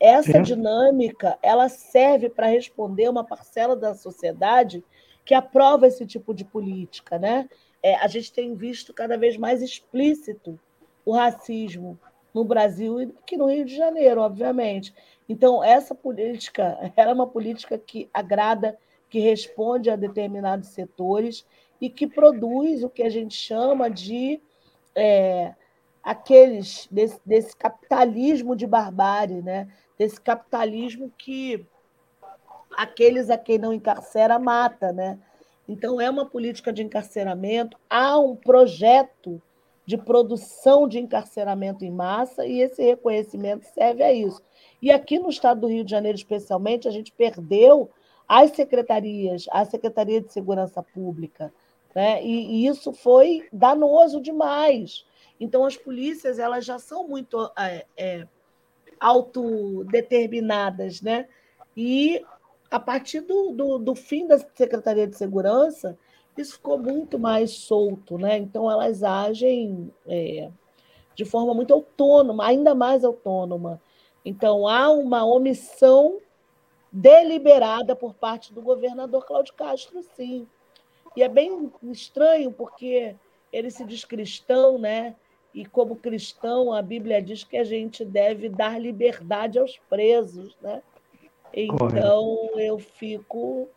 [0.00, 0.42] essa Sim.
[0.42, 4.82] dinâmica ela serve para responder uma parcela da sociedade
[5.24, 7.48] que aprova esse tipo de política, né?
[7.82, 10.58] É, a gente tem visto cada vez mais explícito
[11.04, 11.98] o racismo
[12.32, 14.94] no Brasil e aqui no Rio de Janeiro, obviamente.
[15.28, 21.44] Então, essa política era é uma política que agrada, que responde a determinados setores
[21.80, 24.40] e que produz o que a gente chama de
[24.94, 25.54] é,
[26.02, 29.68] aqueles desse, desse capitalismo de barbárie, né?
[29.98, 31.66] desse capitalismo que
[32.76, 35.18] aqueles a quem não encarcera mata, né?
[35.68, 39.40] Então é uma política de encarceramento, há um projeto
[39.84, 44.40] de produção de encarceramento em massa e esse reconhecimento serve a isso.
[44.80, 47.90] E aqui no estado do Rio de Janeiro, especialmente, a gente perdeu
[48.28, 51.52] as secretarias, a Secretaria de Segurança Pública,
[51.94, 52.24] né?
[52.24, 55.04] E, e isso foi danoso demais.
[55.38, 58.26] Então as polícias elas já são muito é, é,
[58.98, 61.28] autodeterminadas, né?
[61.76, 62.24] E
[62.72, 65.98] a partir do, do, do, fim da Secretaria de Segurança,
[66.38, 68.38] isso ficou muito mais solto, né?
[68.38, 70.50] Então elas agem é,
[71.14, 73.78] de forma muito autônoma, ainda mais autônoma.
[74.24, 76.18] Então há uma omissão
[76.90, 80.48] deliberada por parte do governador Cláudio Castro, sim.
[81.14, 83.14] E é bem estranho porque
[83.52, 85.14] ele se diz cristão, né?
[85.52, 90.82] E como cristão, a Bíblia diz que a gente deve dar liberdade aos presos, né?
[91.54, 92.60] Então Correto.
[92.60, 93.68] eu fico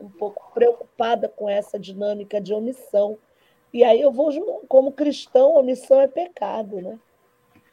[0.00, 3.18] um pouco preocupada com essa dinâmica de omissão.
[3.72, 4.30] E aí eu vou,
[4.68, 6.98] como cristão, omissão é pecado, né?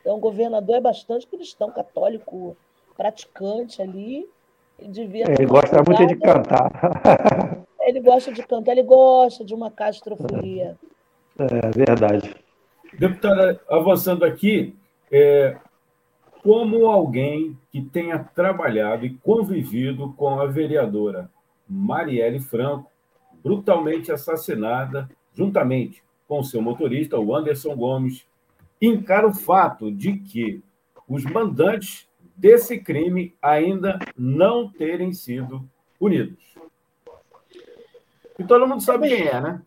[0.02, 2.56] Então o governador é bastante cristão, católico,
[2.96, 4.28] praticante ali.
[4.78, 6.72] Ele, devia ele gosta muito de cantar.
[7.88, 10.78] Ele gosta de cantar, ele gosta de uma castrofolia.
[11.40, 12.36] É verdade.
[13.00, 14.76] Deputada, avançando aqui,
[15.10, 15.56] é,
[16.44, 21.30] como alguém que tenha trabalhado e convivido com a vereadora
[21.68, 22.92] Marielle Franco,
[23.44, 28.26] brutalmente assassinada, juntamente com seu motorista, o Anderson Gomes,
[28.82, 30.62] encara o fato de que
[31.08, 36.56] os mandantes desse crime ainda não terem sido punidos.
[38.38, 39.62] E todo mundo sabe quem é, né?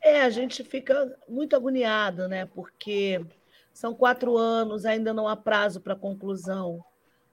[0.00, 2.44] É, a gente fica muito agoniado, né?
[2.46, 3.24] Porque
[3.72, 6.84] são quatro anos, ainda não há prazo para conclusão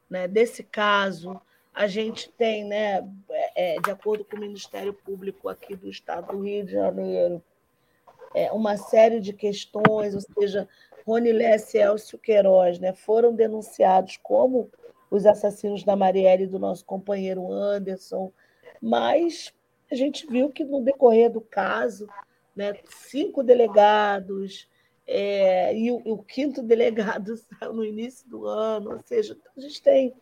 [0.09, 0.27] né?
[0.27, 1.39] desse caso.
[1.73, 6.33] A gente tem, né, é, é, de acordo com o Ministério Público aqui do Estado
[6.33, 7.41] do Rio de Janeiro,
[8.33, 10.67] é, uma série de questões, ou seja,
[11.05, 14.69] Ronilés e Elcio Queiroz né, foram denunciados como
[15.09, 18.31] os assassinos da Marielle e do nosso companheiro Anderson,
[18.81, 19.53] mas
[19.91, 22.07] a gente viu que no decorrer do caso
[22.55, 24.67] né, cinco delegados,
[25.11, 29.81] é, e o, o, quinto delegado saiu no início do ano, ou seja, a gente
[29.81, 30.13] tem,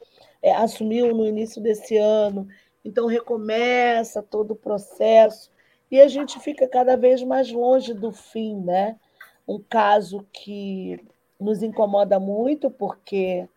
[0.42, 2.48] é, assumiu no início desse ano,
[2.86, 5.52] então recomeça todo o processo,
[5.92, 8.98] e a gente fica cada vez mais longe do fim, né?
[9.46, 11.06] Um caso que
[11.40, 13.48] nos incomoda muito, porque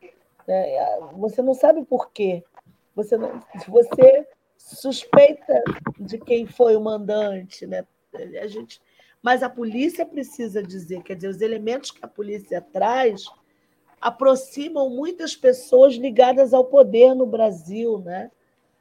[0.46, 2.44] né, você não sabe por quê.
[2.94, 4.26] Você, não, você
[4.56, 5.62] suspeita
[5.98, 7.84] de quem foi o mandante, né?
[8.14, 8.80] A gente,
[9.22, 13.26] mas a polícia precisa dizer, quer dizer, os elementos que a polícia traz
[14.00, 18.30] aproximam muitas pessoas ligadas ao poder no Brasil, né?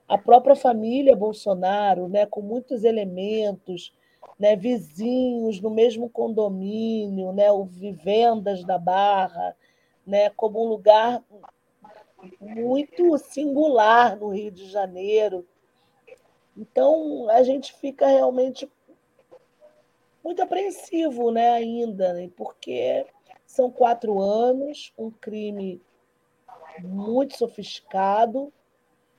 [0.08, 3.94] A própria família Bolsonaro, né, com muitos elementos,
[4.40, 9.56] né, vizinhos no mesmo condomínio, né, o vivendas da Barra,
[10.08, 11.22] né, como um lugar
[12.40, 15.46] muito singular no Rio de Janeiro,
[16.58, 18.70] Então, a gente fica realmente
[20.24, 23.05] muito apreensivo né, ainda, né, porque
[23.45, 25.82] são quatro anos, um crime
[26.84, 28.53] muito sofisticado,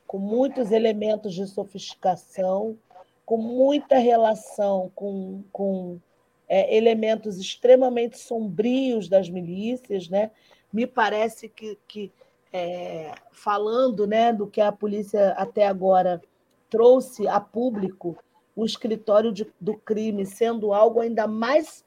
[0.07, 2.77] com muitos elementos de sofisticação,
[3.25, 6.01] com muita relação com, com
[6.49, 10.09] é, elementos extremamente sombrios das milícias.
[10.09, 10.33] Né?
[10.73, 12.13] Me parece que, que
[12.53, 16.21] é, falando né, do que a polícia até agora
[16.69, 18.19] trouxe a público,
[18.61, 21.83] o escritório de, do crime sendo algo ainda mais,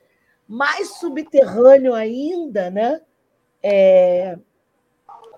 [0.47, 2.99] mais subterrâneo ainda, né?
[3.61, 4.37] É,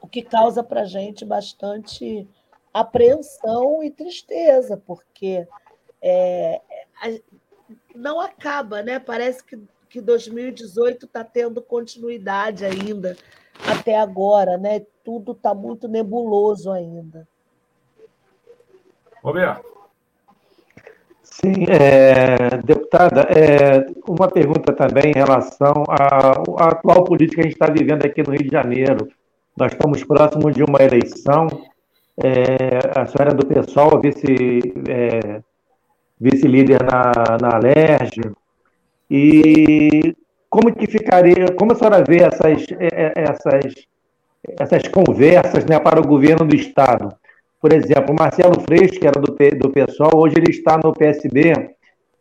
[0.02, 2.28] o que causa para a gente bastante
[2.74, 5.46] apreensão e tristeza, porque
[6.02, 6.62] é,
[7.94, 8.98] não acaba, né?
[8.98, 9.60] Parece que,
[9.90, 13.18] que 2018 está tendo continuidade ainda
[13.68, 14.86] até agora, né?
[15.04, 17.28] Tudo está muito nebuloso ainda.
[19.22, 19.74] Roberto.
[21.42, 26.32] Sim, é, deputada, é, uma pergunta também em relação à,
[26.64, 29.10] à atual política que a gente está vivendo aqui no Rio de Janeiro.
[29.58, 31.48] Nós estamos próximos de uma eleição.
[32.24, 35.42] É, a senhora do PSOL, vice, é,
[36.18, 38.22] vice-líder na, na Alerj.
[39.12, 40.16] E
[40.50, 43.74] como que ficaria, como a senhora vê essas, é, é, essas,
[44.58, 47.14] essas conversas né, para o governo do Estado?
[47.66, 51.72] Por exemplo, o Marcelo Freixo, que era do, do PSOL, hoje ele está no PSB,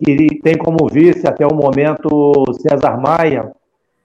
[0.03, 3.53] que tem como vice até o momento César Maia,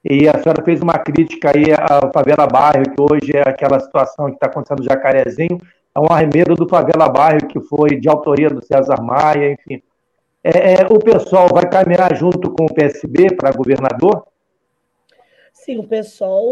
[0.03, 4.25] e a senhora fez uma crítica aí à favela bairro, que hoje é aquela situação
[4.25, 5.57] que está acontecendo no Jacarezinho,
[5.95, 9.81] é um arremedo do favela bairro, que foi de autoria do César Maia, enfim.
[10.43, 14.25] É, é, o pessoal vai caminhar junto com o PSB para governador?
[15.53, 16.43] Sim, o pessoal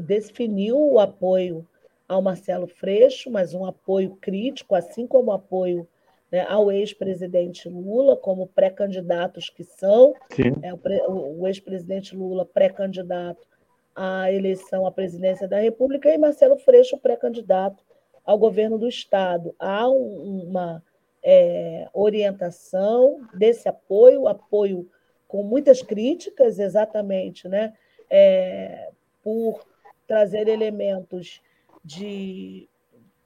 [0.00, 1.66] definiu o apoio
[2.08, 5.88] ao Marcelo Freixo, mas um apoio crítico, assim como apoio
[6.30, 10.14] né, ao ex-presidente Lula, como pré-candidatos que são.
[10.62, 13.46] É, o, o ex-presidente Lula, pré-candidato
[13.94, 17.84] à eleição à presidência da República, e Marcelo Freixo, pré-candidato
[18.24, 19.54] ao governo do Estado.
[19.58, 20.82] Há um, uma
[21.22, 24.88] é, orientação desse apoio, apoio
[25.28, 27.74] com muitas críticas, exatamente, né,
[28.10, 28.90] é,
[29.22, 29.64] por
[30.06, 31.40] trazer elementos
[31.84, 32.68] de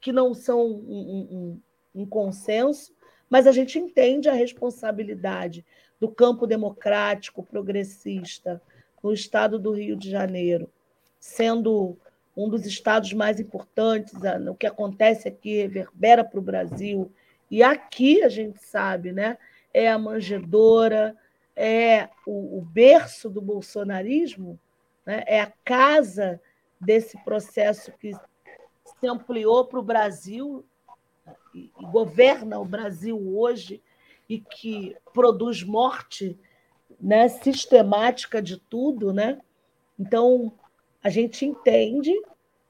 [0.01, 1.59] que não são um,
[1.95, 2.93] um, um consenso,
[3.29, 5.65] mas a gente entende a responsabilidade
[5.99, 8.61] do campo democrático progressista
[9.03, 10.69] no estado do Rio de Janeiro,
[11.19, 11.97] sendo
[12.35, 14.13] um dos estados mais importantes,
[14.49, 17.11] o que acontece aqui reverbera para o Brasil,
[17.51, 19.37] e aqui a gente sabe, né?
[19.73, 21.15] É a manjedora,
[21.55, 24.59] é o, o berço do bolsonarismo,
[25.05, 25.23] né?
[25.27, 26.39] é a casa
[26.79, 28.11] desse processo que
[28.99, 30.65] se ampliou para o Brasil
[31.53, 33.81] e, governa o Brasil hoje
[34.27, 36.37] e que produz morte
[36.99, 39.39] né, sistemática de tudo, né?
[39.97, 40.53] Então
[41.03, 42.13] a gente entende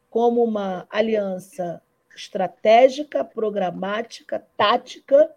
[0.10, 1.82] como uma aliança
[2.16, 5.34] estratégica, programática, tática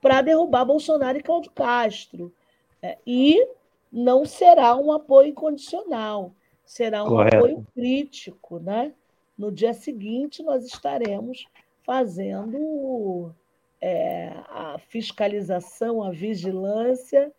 [0.00, 2.32] para derrubar Bolsonaro e Cláudio Castro.
[2.82, 3.46] É, e
[3.90, 6.32] não será um apoio incondicional,
[6.64, 7.36] será um Correto.
[7.36, 8.92] apoio crítico, né?
[9.36, 11.46] No dia seguinte, nós estaremos
[11.82, 13.34] fazendo
[13.80, 17.32] é, a fiscalização, a vigilância,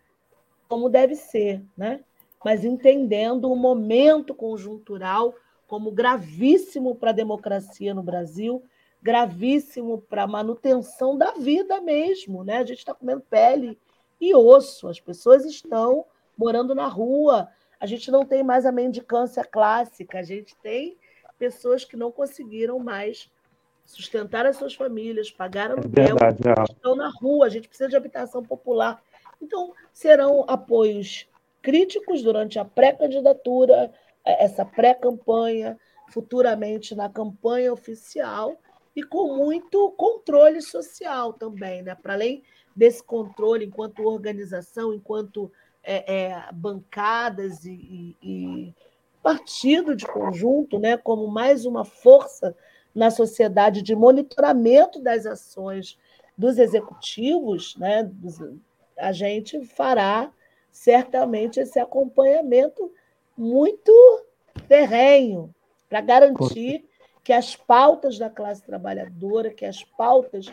[0.70, 2.02] como deve ser, né?
[2.44, 5.34] mas entendendo o momento conjuntural
[5.68, 8.64] como gravíssimo para a democracia no Brasil,
[9.02, 12.44] gravíssimo para a manutenção da vida mesmo.
[12.44, 12.58] Né?
[12.58, 13.78] A gente está comendo pele
[14.22, 16.06] e osso, as pessoas estão
[16.38, 20.98] morando na rua, a gente não tem mais a mendicância clássica, a gente tem
[21.38, 23.30] pessoas que não conseguiram mais
[23.86, 28.44] sustentar as suas famílias, pagar aluguel, é estão na rua, a gente precisa de habitação
[28.44, 29.02] popular.
[29.42, 31.28] Então, serão apoios
[31.62, 33.92] críticos durante a pré-candidatura,
[34.26, 35.80] é, essa pré-campanha,
[36.10, 38.58] futuramente na campanha oficial,
[38.96, 41.96] e com muito controle social também, né?
[41.96, 42.44] para além
[42.76, 45.52] desse controle enquanto organização, enquanto
[45.84, 48.74] é, é, bancadas e, e,
[49.28, 52.56] partido de conjunto, né, como mais uma força
[52.96, 56.00] na sociedade de monitoramento das ações
[56.38, 58.10] dos executivos, né,
[58.98, 60.32] a gente fará
[60.72, 62.90] certamente esse acompanhamento
[63.38, 63.92] muito
[64.66, 65.54] terrenho
[65.90, 66.86] para garantir
[67.22, 70.46] que as pautas da classe trabalhadora, que as pautas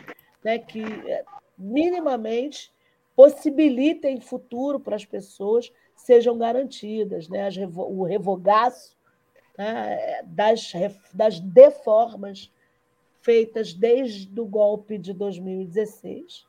[0.43, 1.23] né, que eh,
[1.57, 2.73] minimamente
[3.15, 5.71] possibilitem futuro para as pessoas
[6.05, 7.49] sejam garantidas, né?
[7.75, 8.95] O revogaço
[9.57, 10.21] né?
[10.23, 10.71] das,
[11.11, 12.51] das deformas
[13.21, 16.45] feitas desde o golpe de 2016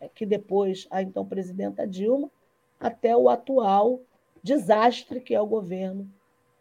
[0.00, 2.30] é que depois a então presidenta Dilma,
[2.78, 4.00] até o atual
[4.42, 6.08] desastre que é o governo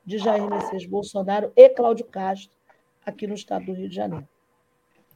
[0.04, 2.58] de Jair Messias Bolsonaro e Cláudio Castro
[3.06, 4.28] aqui no estado do Rio de Janeiro.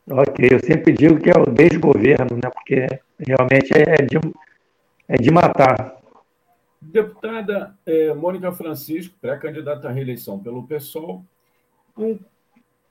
[0.09, 2.49] Ok, eu sempre digo que é o desgoverno, né?
[2.53, 2.87] porque
[3.19, 4.17] realmente é de,
[5.07, 5.96] é de matar.
[6.81, 11.25] Deputada é, Mônica Francisco, pré-candidata à reeleição pelo PSOL,
[11.97, 12.19] um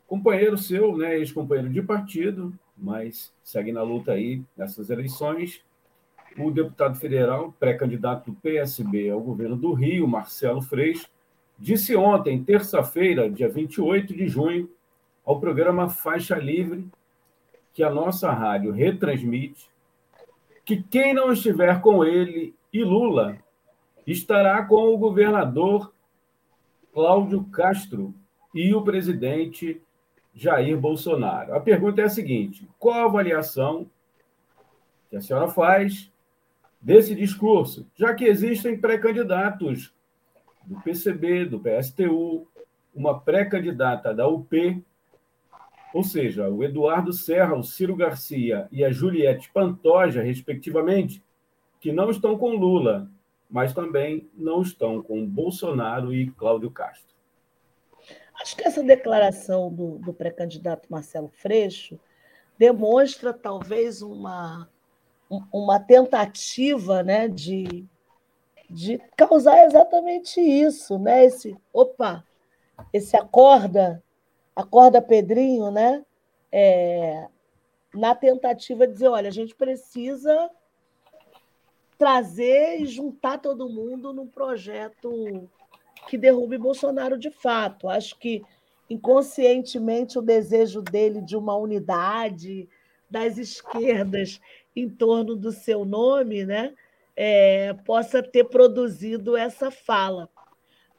[0.07, 5.63] companheiro seu, né, ex-companheiro de partido, mas segue na luta aí nessas eleições,
[6.37, 11.09] o deputado federal, pré-candidato do PSB ao governo do Rio, Marcelo Freixo,
[11.59, 14.69] disse ontem, terça-feira, dia 28 de junho,
[15.25, 16.87] ao programa Faixa Livre,
[17.73, 19.71] que a nossa rádio retransmite,
[20.65, 23.39] que quem não estiver com ele e Lula
[24.07, 25.93] estará com o governador
[26.93, 28.15] Cláudio Castro
[28.55, 29.83] e o presidente
[30.35, 31.55] Jair Bolsonaro.
[31.55, 33.91] A pergunta é a seguinte: qual a avaliação
[35.11, 36.11] que a senhora faz
[36.81, 39.93] desse discurso, já que existem pré-candidatos
[40.65, 42.47] do PCB, do PSTU,
[42.95, 44.83] uma pré-candidata da UP,
[45.93, 51.23] ou seja, o Eduardo Serra, o Ciro Garcia e a Juliette Pantoja, respectivamente,
[51.81, 53.11] que não estão com Lula,
[53.49, 57.15] mas também não estão com Bolsonaro e Cláudio Castro.
[58.41, 61.99] Acho que essa declaração do, do pré-candidato Marcelo Freixo
[62.59, 64.69] demonstra talvez uma,
[65.53, 67.85] uma tentativa né, de,
[68.69, 71.25] de causar exatamente isso, né?
[71.25, 72.25] Esse, opa,
[72.93, 74.03] esse acorda,
[74.55, 76.05] acorda Pedrinho, né?
[76.53, 77.29] É,
[77.95, 80.51] na tentativa de dizer, olha, a gente precisa
[81.99, 85.49] trazer e juntar todo mundo num projeto
[86.09, 87.89] que derrube Bolsonaro de fato.
[87.89, 88.43] Acho que
[88.89, 92.69] inconscientemente o desejo dele de uma unidade
[93.11, 94.41] das esquerdas
[94.75, 96.75] em torno do seu nome, né,
[97.17, 100.29] é, possa ter produzido essa fala.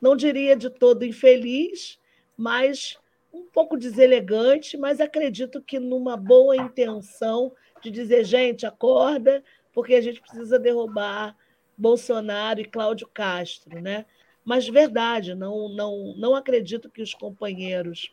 [0.01, 1.99] Não diria de todo infeliz,
[2.35, 2.97] mas
[3.31, 9.43] um pouco deselegante, mas acredito que numa boa intenção de dizer, gente, acorda,
[9.77, 11.37] porque a gente precisa derrubar
[11.77, 14.07] Bolsonaro e Cláudio Castro, né?
[14.43, 18.11] Mas verdade, não, não, não acredito que os companheiros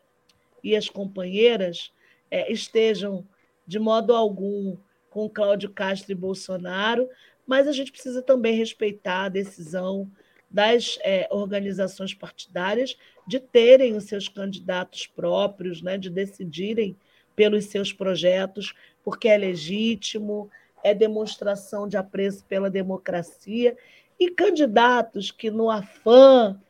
[0.62, 1.91] e as companheiras
[2.31, 3.27] é, estejam
[3.67, 4.77] de modo algum
[5.09, 7.09] com Cláudio Castro e Bolsonaro,
[7.47, 10.12] mas a gente precisa também respeitar a decisão
[10.51, 12.95] das é, organizações partidárias
[13.27, 16.95] de terem os seus candidatos próprios, né, de decidirem
[17.35, 20.51] pelos seus projetos, porque é legítimo,
[20.85, 23.76] é demonstração de apreço pela democracia
[24.20, 26.61] e candidatos que, no afã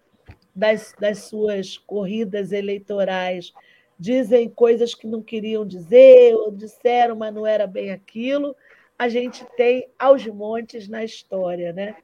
[0.55, 3.53] das, das suas corridas eleitorais,
[3.99, 8.57] dizem coisas que não queriam dizer, ou disseram, mas não era bem aquilo,
[8.97, 11.97] a gente tem aos montes na história, né?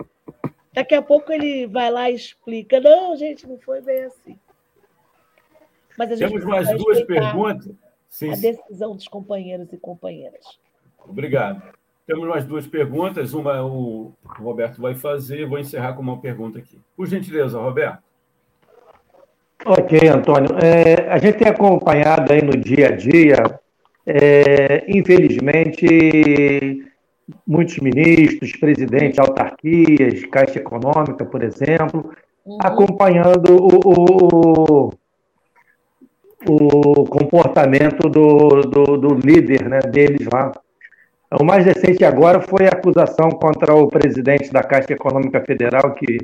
[0.72, 2.80] Daqui a pouco ele vai lá e explica.
[2.80, 4.38] Não, gente, não foi bem assim.
[5.96, 7.72] Mas a gente Temos mais duas perguntas.
[8.08, 10.58] Sim, a decisão dos companheiros e companheiras.
[10.98, 11.79] Obrigado.
[12.11, 13.32] Temos mais duas perguntas.
[13.32, 15.46] Uma o Roberto vai fazer.
[15.46, 16.76] Vou encerrar com uma pergunta aqui.
[16.96, 18.02] Por gentileza, Roberto.
[19.64, 20.50] Ok, Antônio.
[20.61, 23.61] É, a gente tem acompanhado aí no dia a dia,
[24.04, 26.84] é, infelizmente,
[27.46, 32.12] muitos ministros, presidentes de autarquias, Caixa Econômica, por exemplo,
[32.44, 32.58] uhum.
[32.61, 34.90] acompanhando o,
[36.48, 40.50] o, o comportamento do, do, do, líder né, deles lá,
[41.38, 46.18] o mais recente agora foi a acusação contra o presidente da Caixa Econômica Federal, que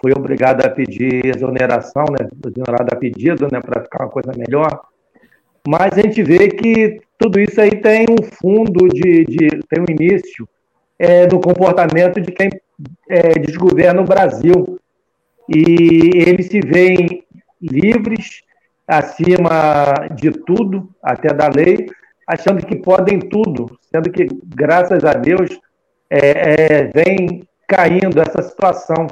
[0.00, 4.82] foi obrigado a pedir exoneração, né, exonerado a pedido, né, para ficar uma coisa melhor.
[5.66, 9.90] Mas a gente vê que tudo isso aí tem um fundo de, de tem um
[9.90, 10.48] início
[10.98, 12.50] é, do comportamento de quem
[13.08, 14.78] é, desgoverna o Brasil.
[15.48, 17.24] E eles se veem
[17.60, 18.42] livres,
[18.86, 21.86] acima de tudo, até da lei,
[22.30, 25.58] achando que podem tudo, sendo que, graças a Deus,
[26.08, 29.06] é, é, vem caindo essa situação.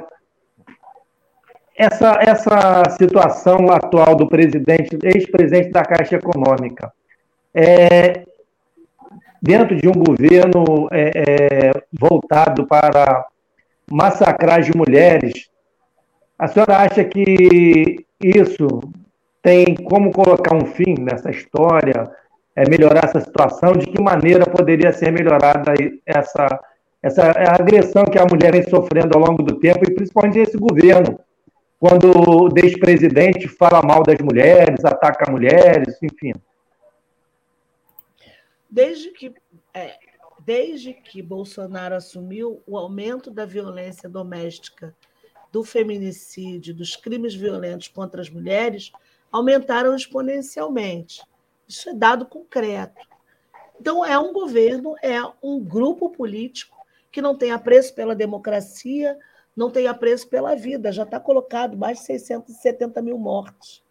[1.75, 6.91] Essa, essa situação atual do presidente, ex-presidente da Caixa Econômica,
[7.53, 8.25] é,
[9.41, 13.25] dentro de um governo é, é, voltado para
[13.89, 15.49] massacrar as mulheres,
[16.37, 18.67] a senhora acha que isso
[19.41, 22.09] tem como colocar um fim nessa história?
[22.59, 25.73] É, melhorar essa situação, de que maneira poderia ser melhorada
[26.05, 26.59] essa,
[27.01, 31.17] essa agressão que a mulher vem sofrendo ao longo do tempo, e principalmente esse governo,
[31.79, 36.33] quando o ex-presidente fala mal das mulheres, ataca mulheres, enfim.
[38.69, 39.33] Desde que
[39.73, 39.95] é,
[40.45, 44.93] desde que Bolsonaro assumiu, o aumento da violência doméstica,
[45.49, 48.91] do feminicídio, dos crimes violentos contra as mulheres
[49.31, 51.21] aumentaram exponencialmente.
[51.69, 53.07] Isso é dado concreto.
[53.79, 56.75] Então, é um governo, é um grupo político
[57.11, 59.17] que não tem apreço pela democracia,
[59.55, 60.91] não tem apreço pela vida.
[60.91, 63.83] Já está colocado mais de 670 mil mortes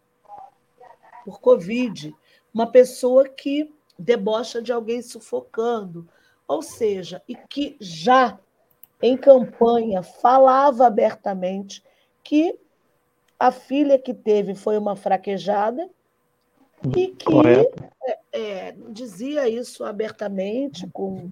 [1.23, 2.13] por Covid.
[2.53, 6.07] Uma pessoa que debocha de alguém sufocando.
[6.45, 8.37] Ou seja, e que já
[9.01, 11.81] em campanha falava abertamente
[12.23, 12.59] que
[13.39, 15.89] a filha que teve foi uma fraquejada
[16.95, 17.33] e que
[18.05, 21.29] é, é, dizia isso abertamente, com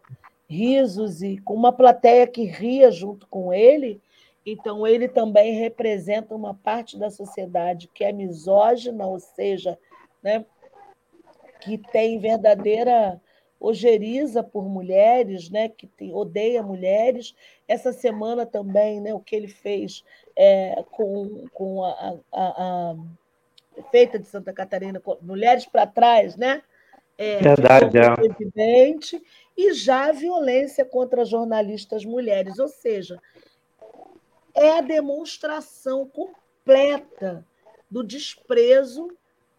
[0.50, 4.02] risos e com uma plateia que ria junto com ele.
[4.46, 9.78] Então, ele também representa uma parte da sociedade que é misógina, ou seja,
[10.24, 10.46] né,
[11.62, 13.22] que tem verdadeira
[13.60, 17.36] ojeriza por mulheres, né, que tem, odeia mulheres.
[17.68, 20.04] Essa semana também, né, o que ele fez
[20.36, 22.96] é, com, com a, a, a
[23.92, 26.62] feita de Santa Catarina, Mulheres para Trás, né?
[27.18, 28.26] É, Verdade, é.
[28.26, 29.22] evidente,
[29.58, 33.20] e já a violência contra jornalistas mulheres, ou seja,
[34.54, 37.44] é a demonstração completa
[37.90, 39.10] do desprezo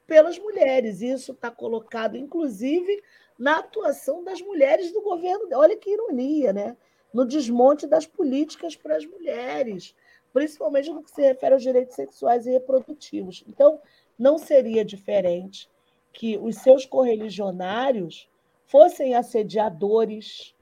[0.07, 1.01] pelas mulheres.
[1.03, 3.03] Isso está colocado, inclusive,
[3.39, 5.49] na atuação das mulheres do governo.
[5.55, 6.77] Olha que ironia, né?
[7.13, 9.95] No desmonte das políticas para as mulheres,
[10.33, 13.45] principalmente no que se refere aos direitos sexuais e reprodutivos.
[13.49, 13.81] Então,
[14.19, 15.69] não seria diferente
[16.13, 18.29] que os seus correligionários
[18.67, 20.55] fossem assediadores,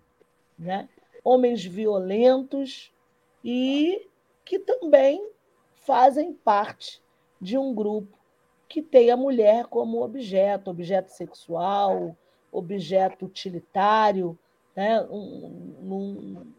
[0.58, 0.88] né?
[1.24, 2.92] homens violentos
[3.42, 4.08] e
[4.44, 5.28] que também
[5.74, 7.02] fazem parte
[7.40, 8.16] de um grupo
[8.68, 12.16] que tem a mulher como objeto, objeto sexual,
[12.50, 14.38] objeto utilitário,
[14.74, 15.00] né?
[15.02, 16.52] Um,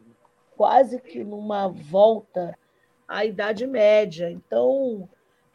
[0.56, 2.58] quase que numa volta
[3.08, 4.30] à Idade Média.
[4.30, 5.08] Então,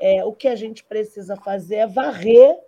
[0.02, 2.58] é, o que a gente precisa fazer é varrer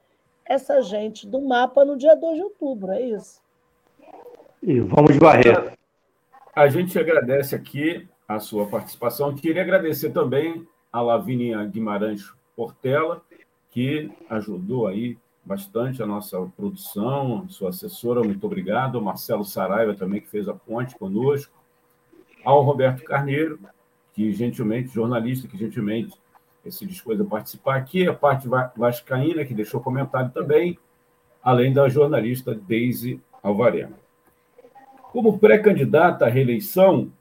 [0.46, 3.42] essa gente do mapa no dia 2 de outubro, é isso.
[4.62, 5.76] E vamos varrer.
[6.54, 9.34] A gente agradece aqui a sua participação.
[9.34, 12.22] Queria agradecer também a Lavínia Guimarães
[12.54, 13.20] Portela,
[13.68, 18.96] que ajudou aí bastante a nossa produção, sua assessora, muito obrigado.
[18.96, 21.52] Ao Marcelo Saraiva também, que fez a ponte conosco.
[22.44, 23.58] Ao Roberto Carneiro,
[24.12, 26.16] que gentilmente, jornalista, que gentilmente
[26.70, 28.06] se dispôs a participar aqui.
[28.06, 30.78] A parte vascaína, que deixou comentário também,
[31.42, 33.98] além da jornalista Deise Alvarema.
[35.12, 37.12] Como pré-candidata à reeleição,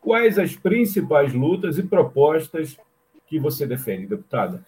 [0.00, 2.76] quais as principais lutas e propostas
[3.26, 4.64] que você defende, deputada?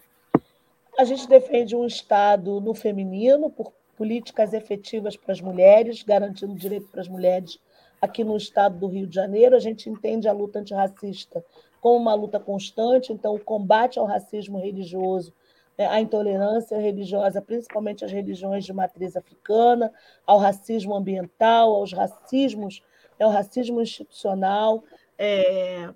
[0.97, 6.87] A gente defende um Estado no feminino, por políticas efetivas para as mulheres, garantindo direito
[6.87, 7.59] para as mulheres
[8.01, 9.55] aqui no Estado do Rio de Janeiro.
[9.55, 11.43] A gente entende a luta antirracista
[11.81, 15.33] como uma luta constante, então, o combate ao racismo religioso,
[15.77, 19.91] né, à intolerância religiosa, principalmente as religiões de matriz africana,
[20.27, 22.83] ao racismo ambiental, aos racismos,
[23.17, 24.83] né, ao racismo institucional,
[25.17, 25.89] é,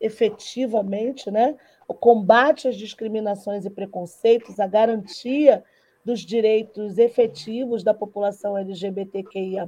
[0.00, 1.56] efetivamente, né?
[1.86, 5.62] o combate às discriminações e preconceitos, a garantia
[6.04, 9.66] dos direitos efetivos da população LGBTQIA,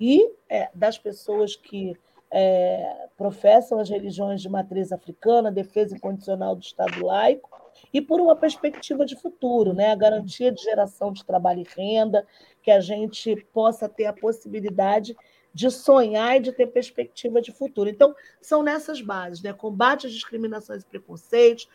[0.00, 1.96] e é, das pessoas que
[2.30, 7.48] é, professam as religiões de matriz africana, defesa incondicional do Estado laico,
[7.92, 9.92] e por uma perspectiva de futuro, né?
[9.92, 12.26] a garantia de geração de trabalho e renda,
[12.62, 15.16] que a gente possa ter a possibilidade
[15.54, 17.88] de sonhar e de ter perspectiva de futuro.
[17.88, 19.52] Então, são nessas bases, né?
[19.52, 21.68] Combate às discriminações e preconceitos,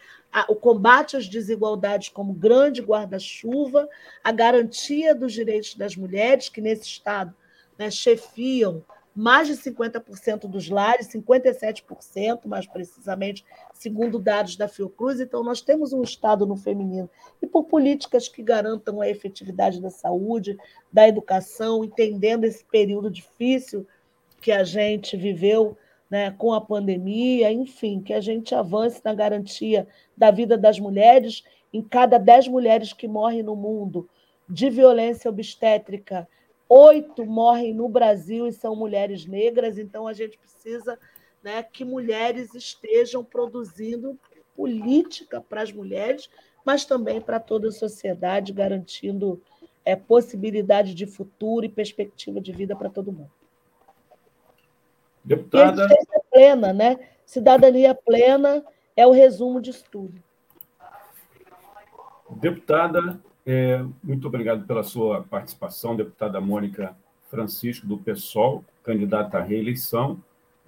[0.50, 3.88] o combate às desigualdades como grande guarda-chuva,
[4.22, 7.34] a garantia dos direitos das mulheres, que nesse Estado
[7.80, 8.84] né, chefiam
[9.16, 15.20] mais de 50% dos lares, 57%, mais precisamente, segundo dados da Fiocruz.
[15.20, 17.10] Então, nós temos um Estado no feminino.
[17.42, 20.58] E por políticas que garantam a efetividade da saúde,
[20.92, 23.88] da educação, entendendo esse período difícil
[24.40, 25.78] que a gente viveu
[26.10, 31.44] né, com a pandemia, enfim, que a gente avance na garantia da vida das mulheres.
[31.74, 34.08] Em cada 10 mulheres que morrem no mundo
[34.48, 36.28] de violência obstétrica,
[36.70, 41.00] oito morrem no Brasil e são mulheres negras, então a gente precisa
[41.44, 44.18] né, que mulheres estejam produzindo
[44.56, 46.30] política para as mulheres,
[46.64, 49.42] mas também para toda a sociedade, garantindo
[49.84, 53.32] é, possibilidade de futuro e perspectiva de vida para todo mundo.
[55.24, 55.88] Deputada.
[55.92, 56.98] E plena, né?
[57.26, 58.64] Cidadania plena
[58.96, 60.22] é o resumo disso tudo.
[62.30, 66.96] Deputada, é, muito obrigado pela sua participação, deputada Mônica
[67.30, 70.22] Francisco, do PSOL, candidata à reeleição.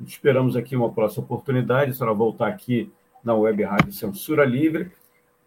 [0.05, 2.91] Esperamos aqui uma próxima oportunidade, a senhora voltar aqui
[3.23, 4.91] na Web Rádio Censura Livre.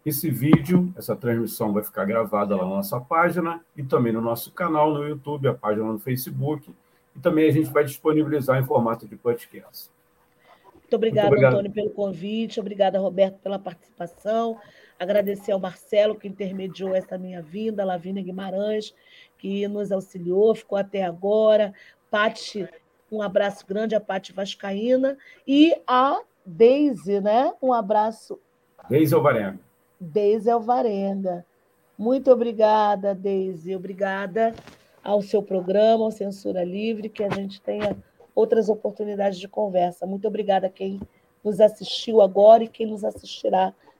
[0.05, 4.51] Esse vídeo, essa transmissão vai ficar gravada lá na nossa página e também no nosso
[4.51, 6.71] canal no YouTube, a página no Facebook.
[7.15, 9.89] E também a gente vai disponibilizar em formato de podcast.
[10.73, 11.53] Muito obrigada, Muito obrigado.
[11.53, 12.59] Antônio, pelo convite.
[12.59, 14.59] Obrigada, Roberto, pela participação.
[14.99, 18.93] Agradecer ao Marcelo, que intermediou essa minha vinda, a Lavínia Guimarães,
[19.37, 21.73] que nos auxiliou, ficou até agora.
[22.09, 22.67] Pati,
[23.11, 25.17] um abraço grande, a Pati Vascaína.
[25.45, 27.53] E a Deise, né?
[27.61, 28.39] Um abraço.
[28.89, 29.59] Deise Alvarenga.
[29.99, 31.45] Deise Alvarenga.
[31.97, 33.75] Muito obrigada, Deise.
[33.75, 34.53] Obrigada
[35.03, 37.95] ao seu programa, ao Censura Livre, que a gente tenha
[38.33, 40.05] outras oportunidades de conversa.
[40.05, 40.99] Muito obrigada a quem
[41.43, 43.73] nos assistiu agora e quem nos assistirá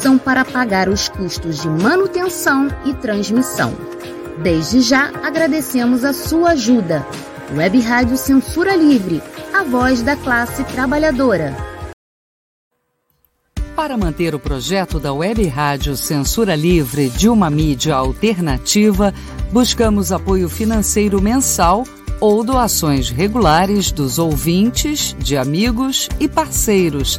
[0.00, 3.72] são para pagar os custos de manutenção e transmissão.
[4.42, 7.06] Desde já agradecemos a sua ajuda.
[7.54, 9.22] Web Rádio Censura Livre,
[9.52, 11.54] a voz da classe trabalhadora.
[13.76, 19.12] Para manter o projeto da Web Rádio Censura Livre de uma mídia alternativa,
[19.50, 21.84] buscamos apoio financeiro mensal
[22.20, 27.18] ou doações regulares dos ouvintes, de amigos e parceiros,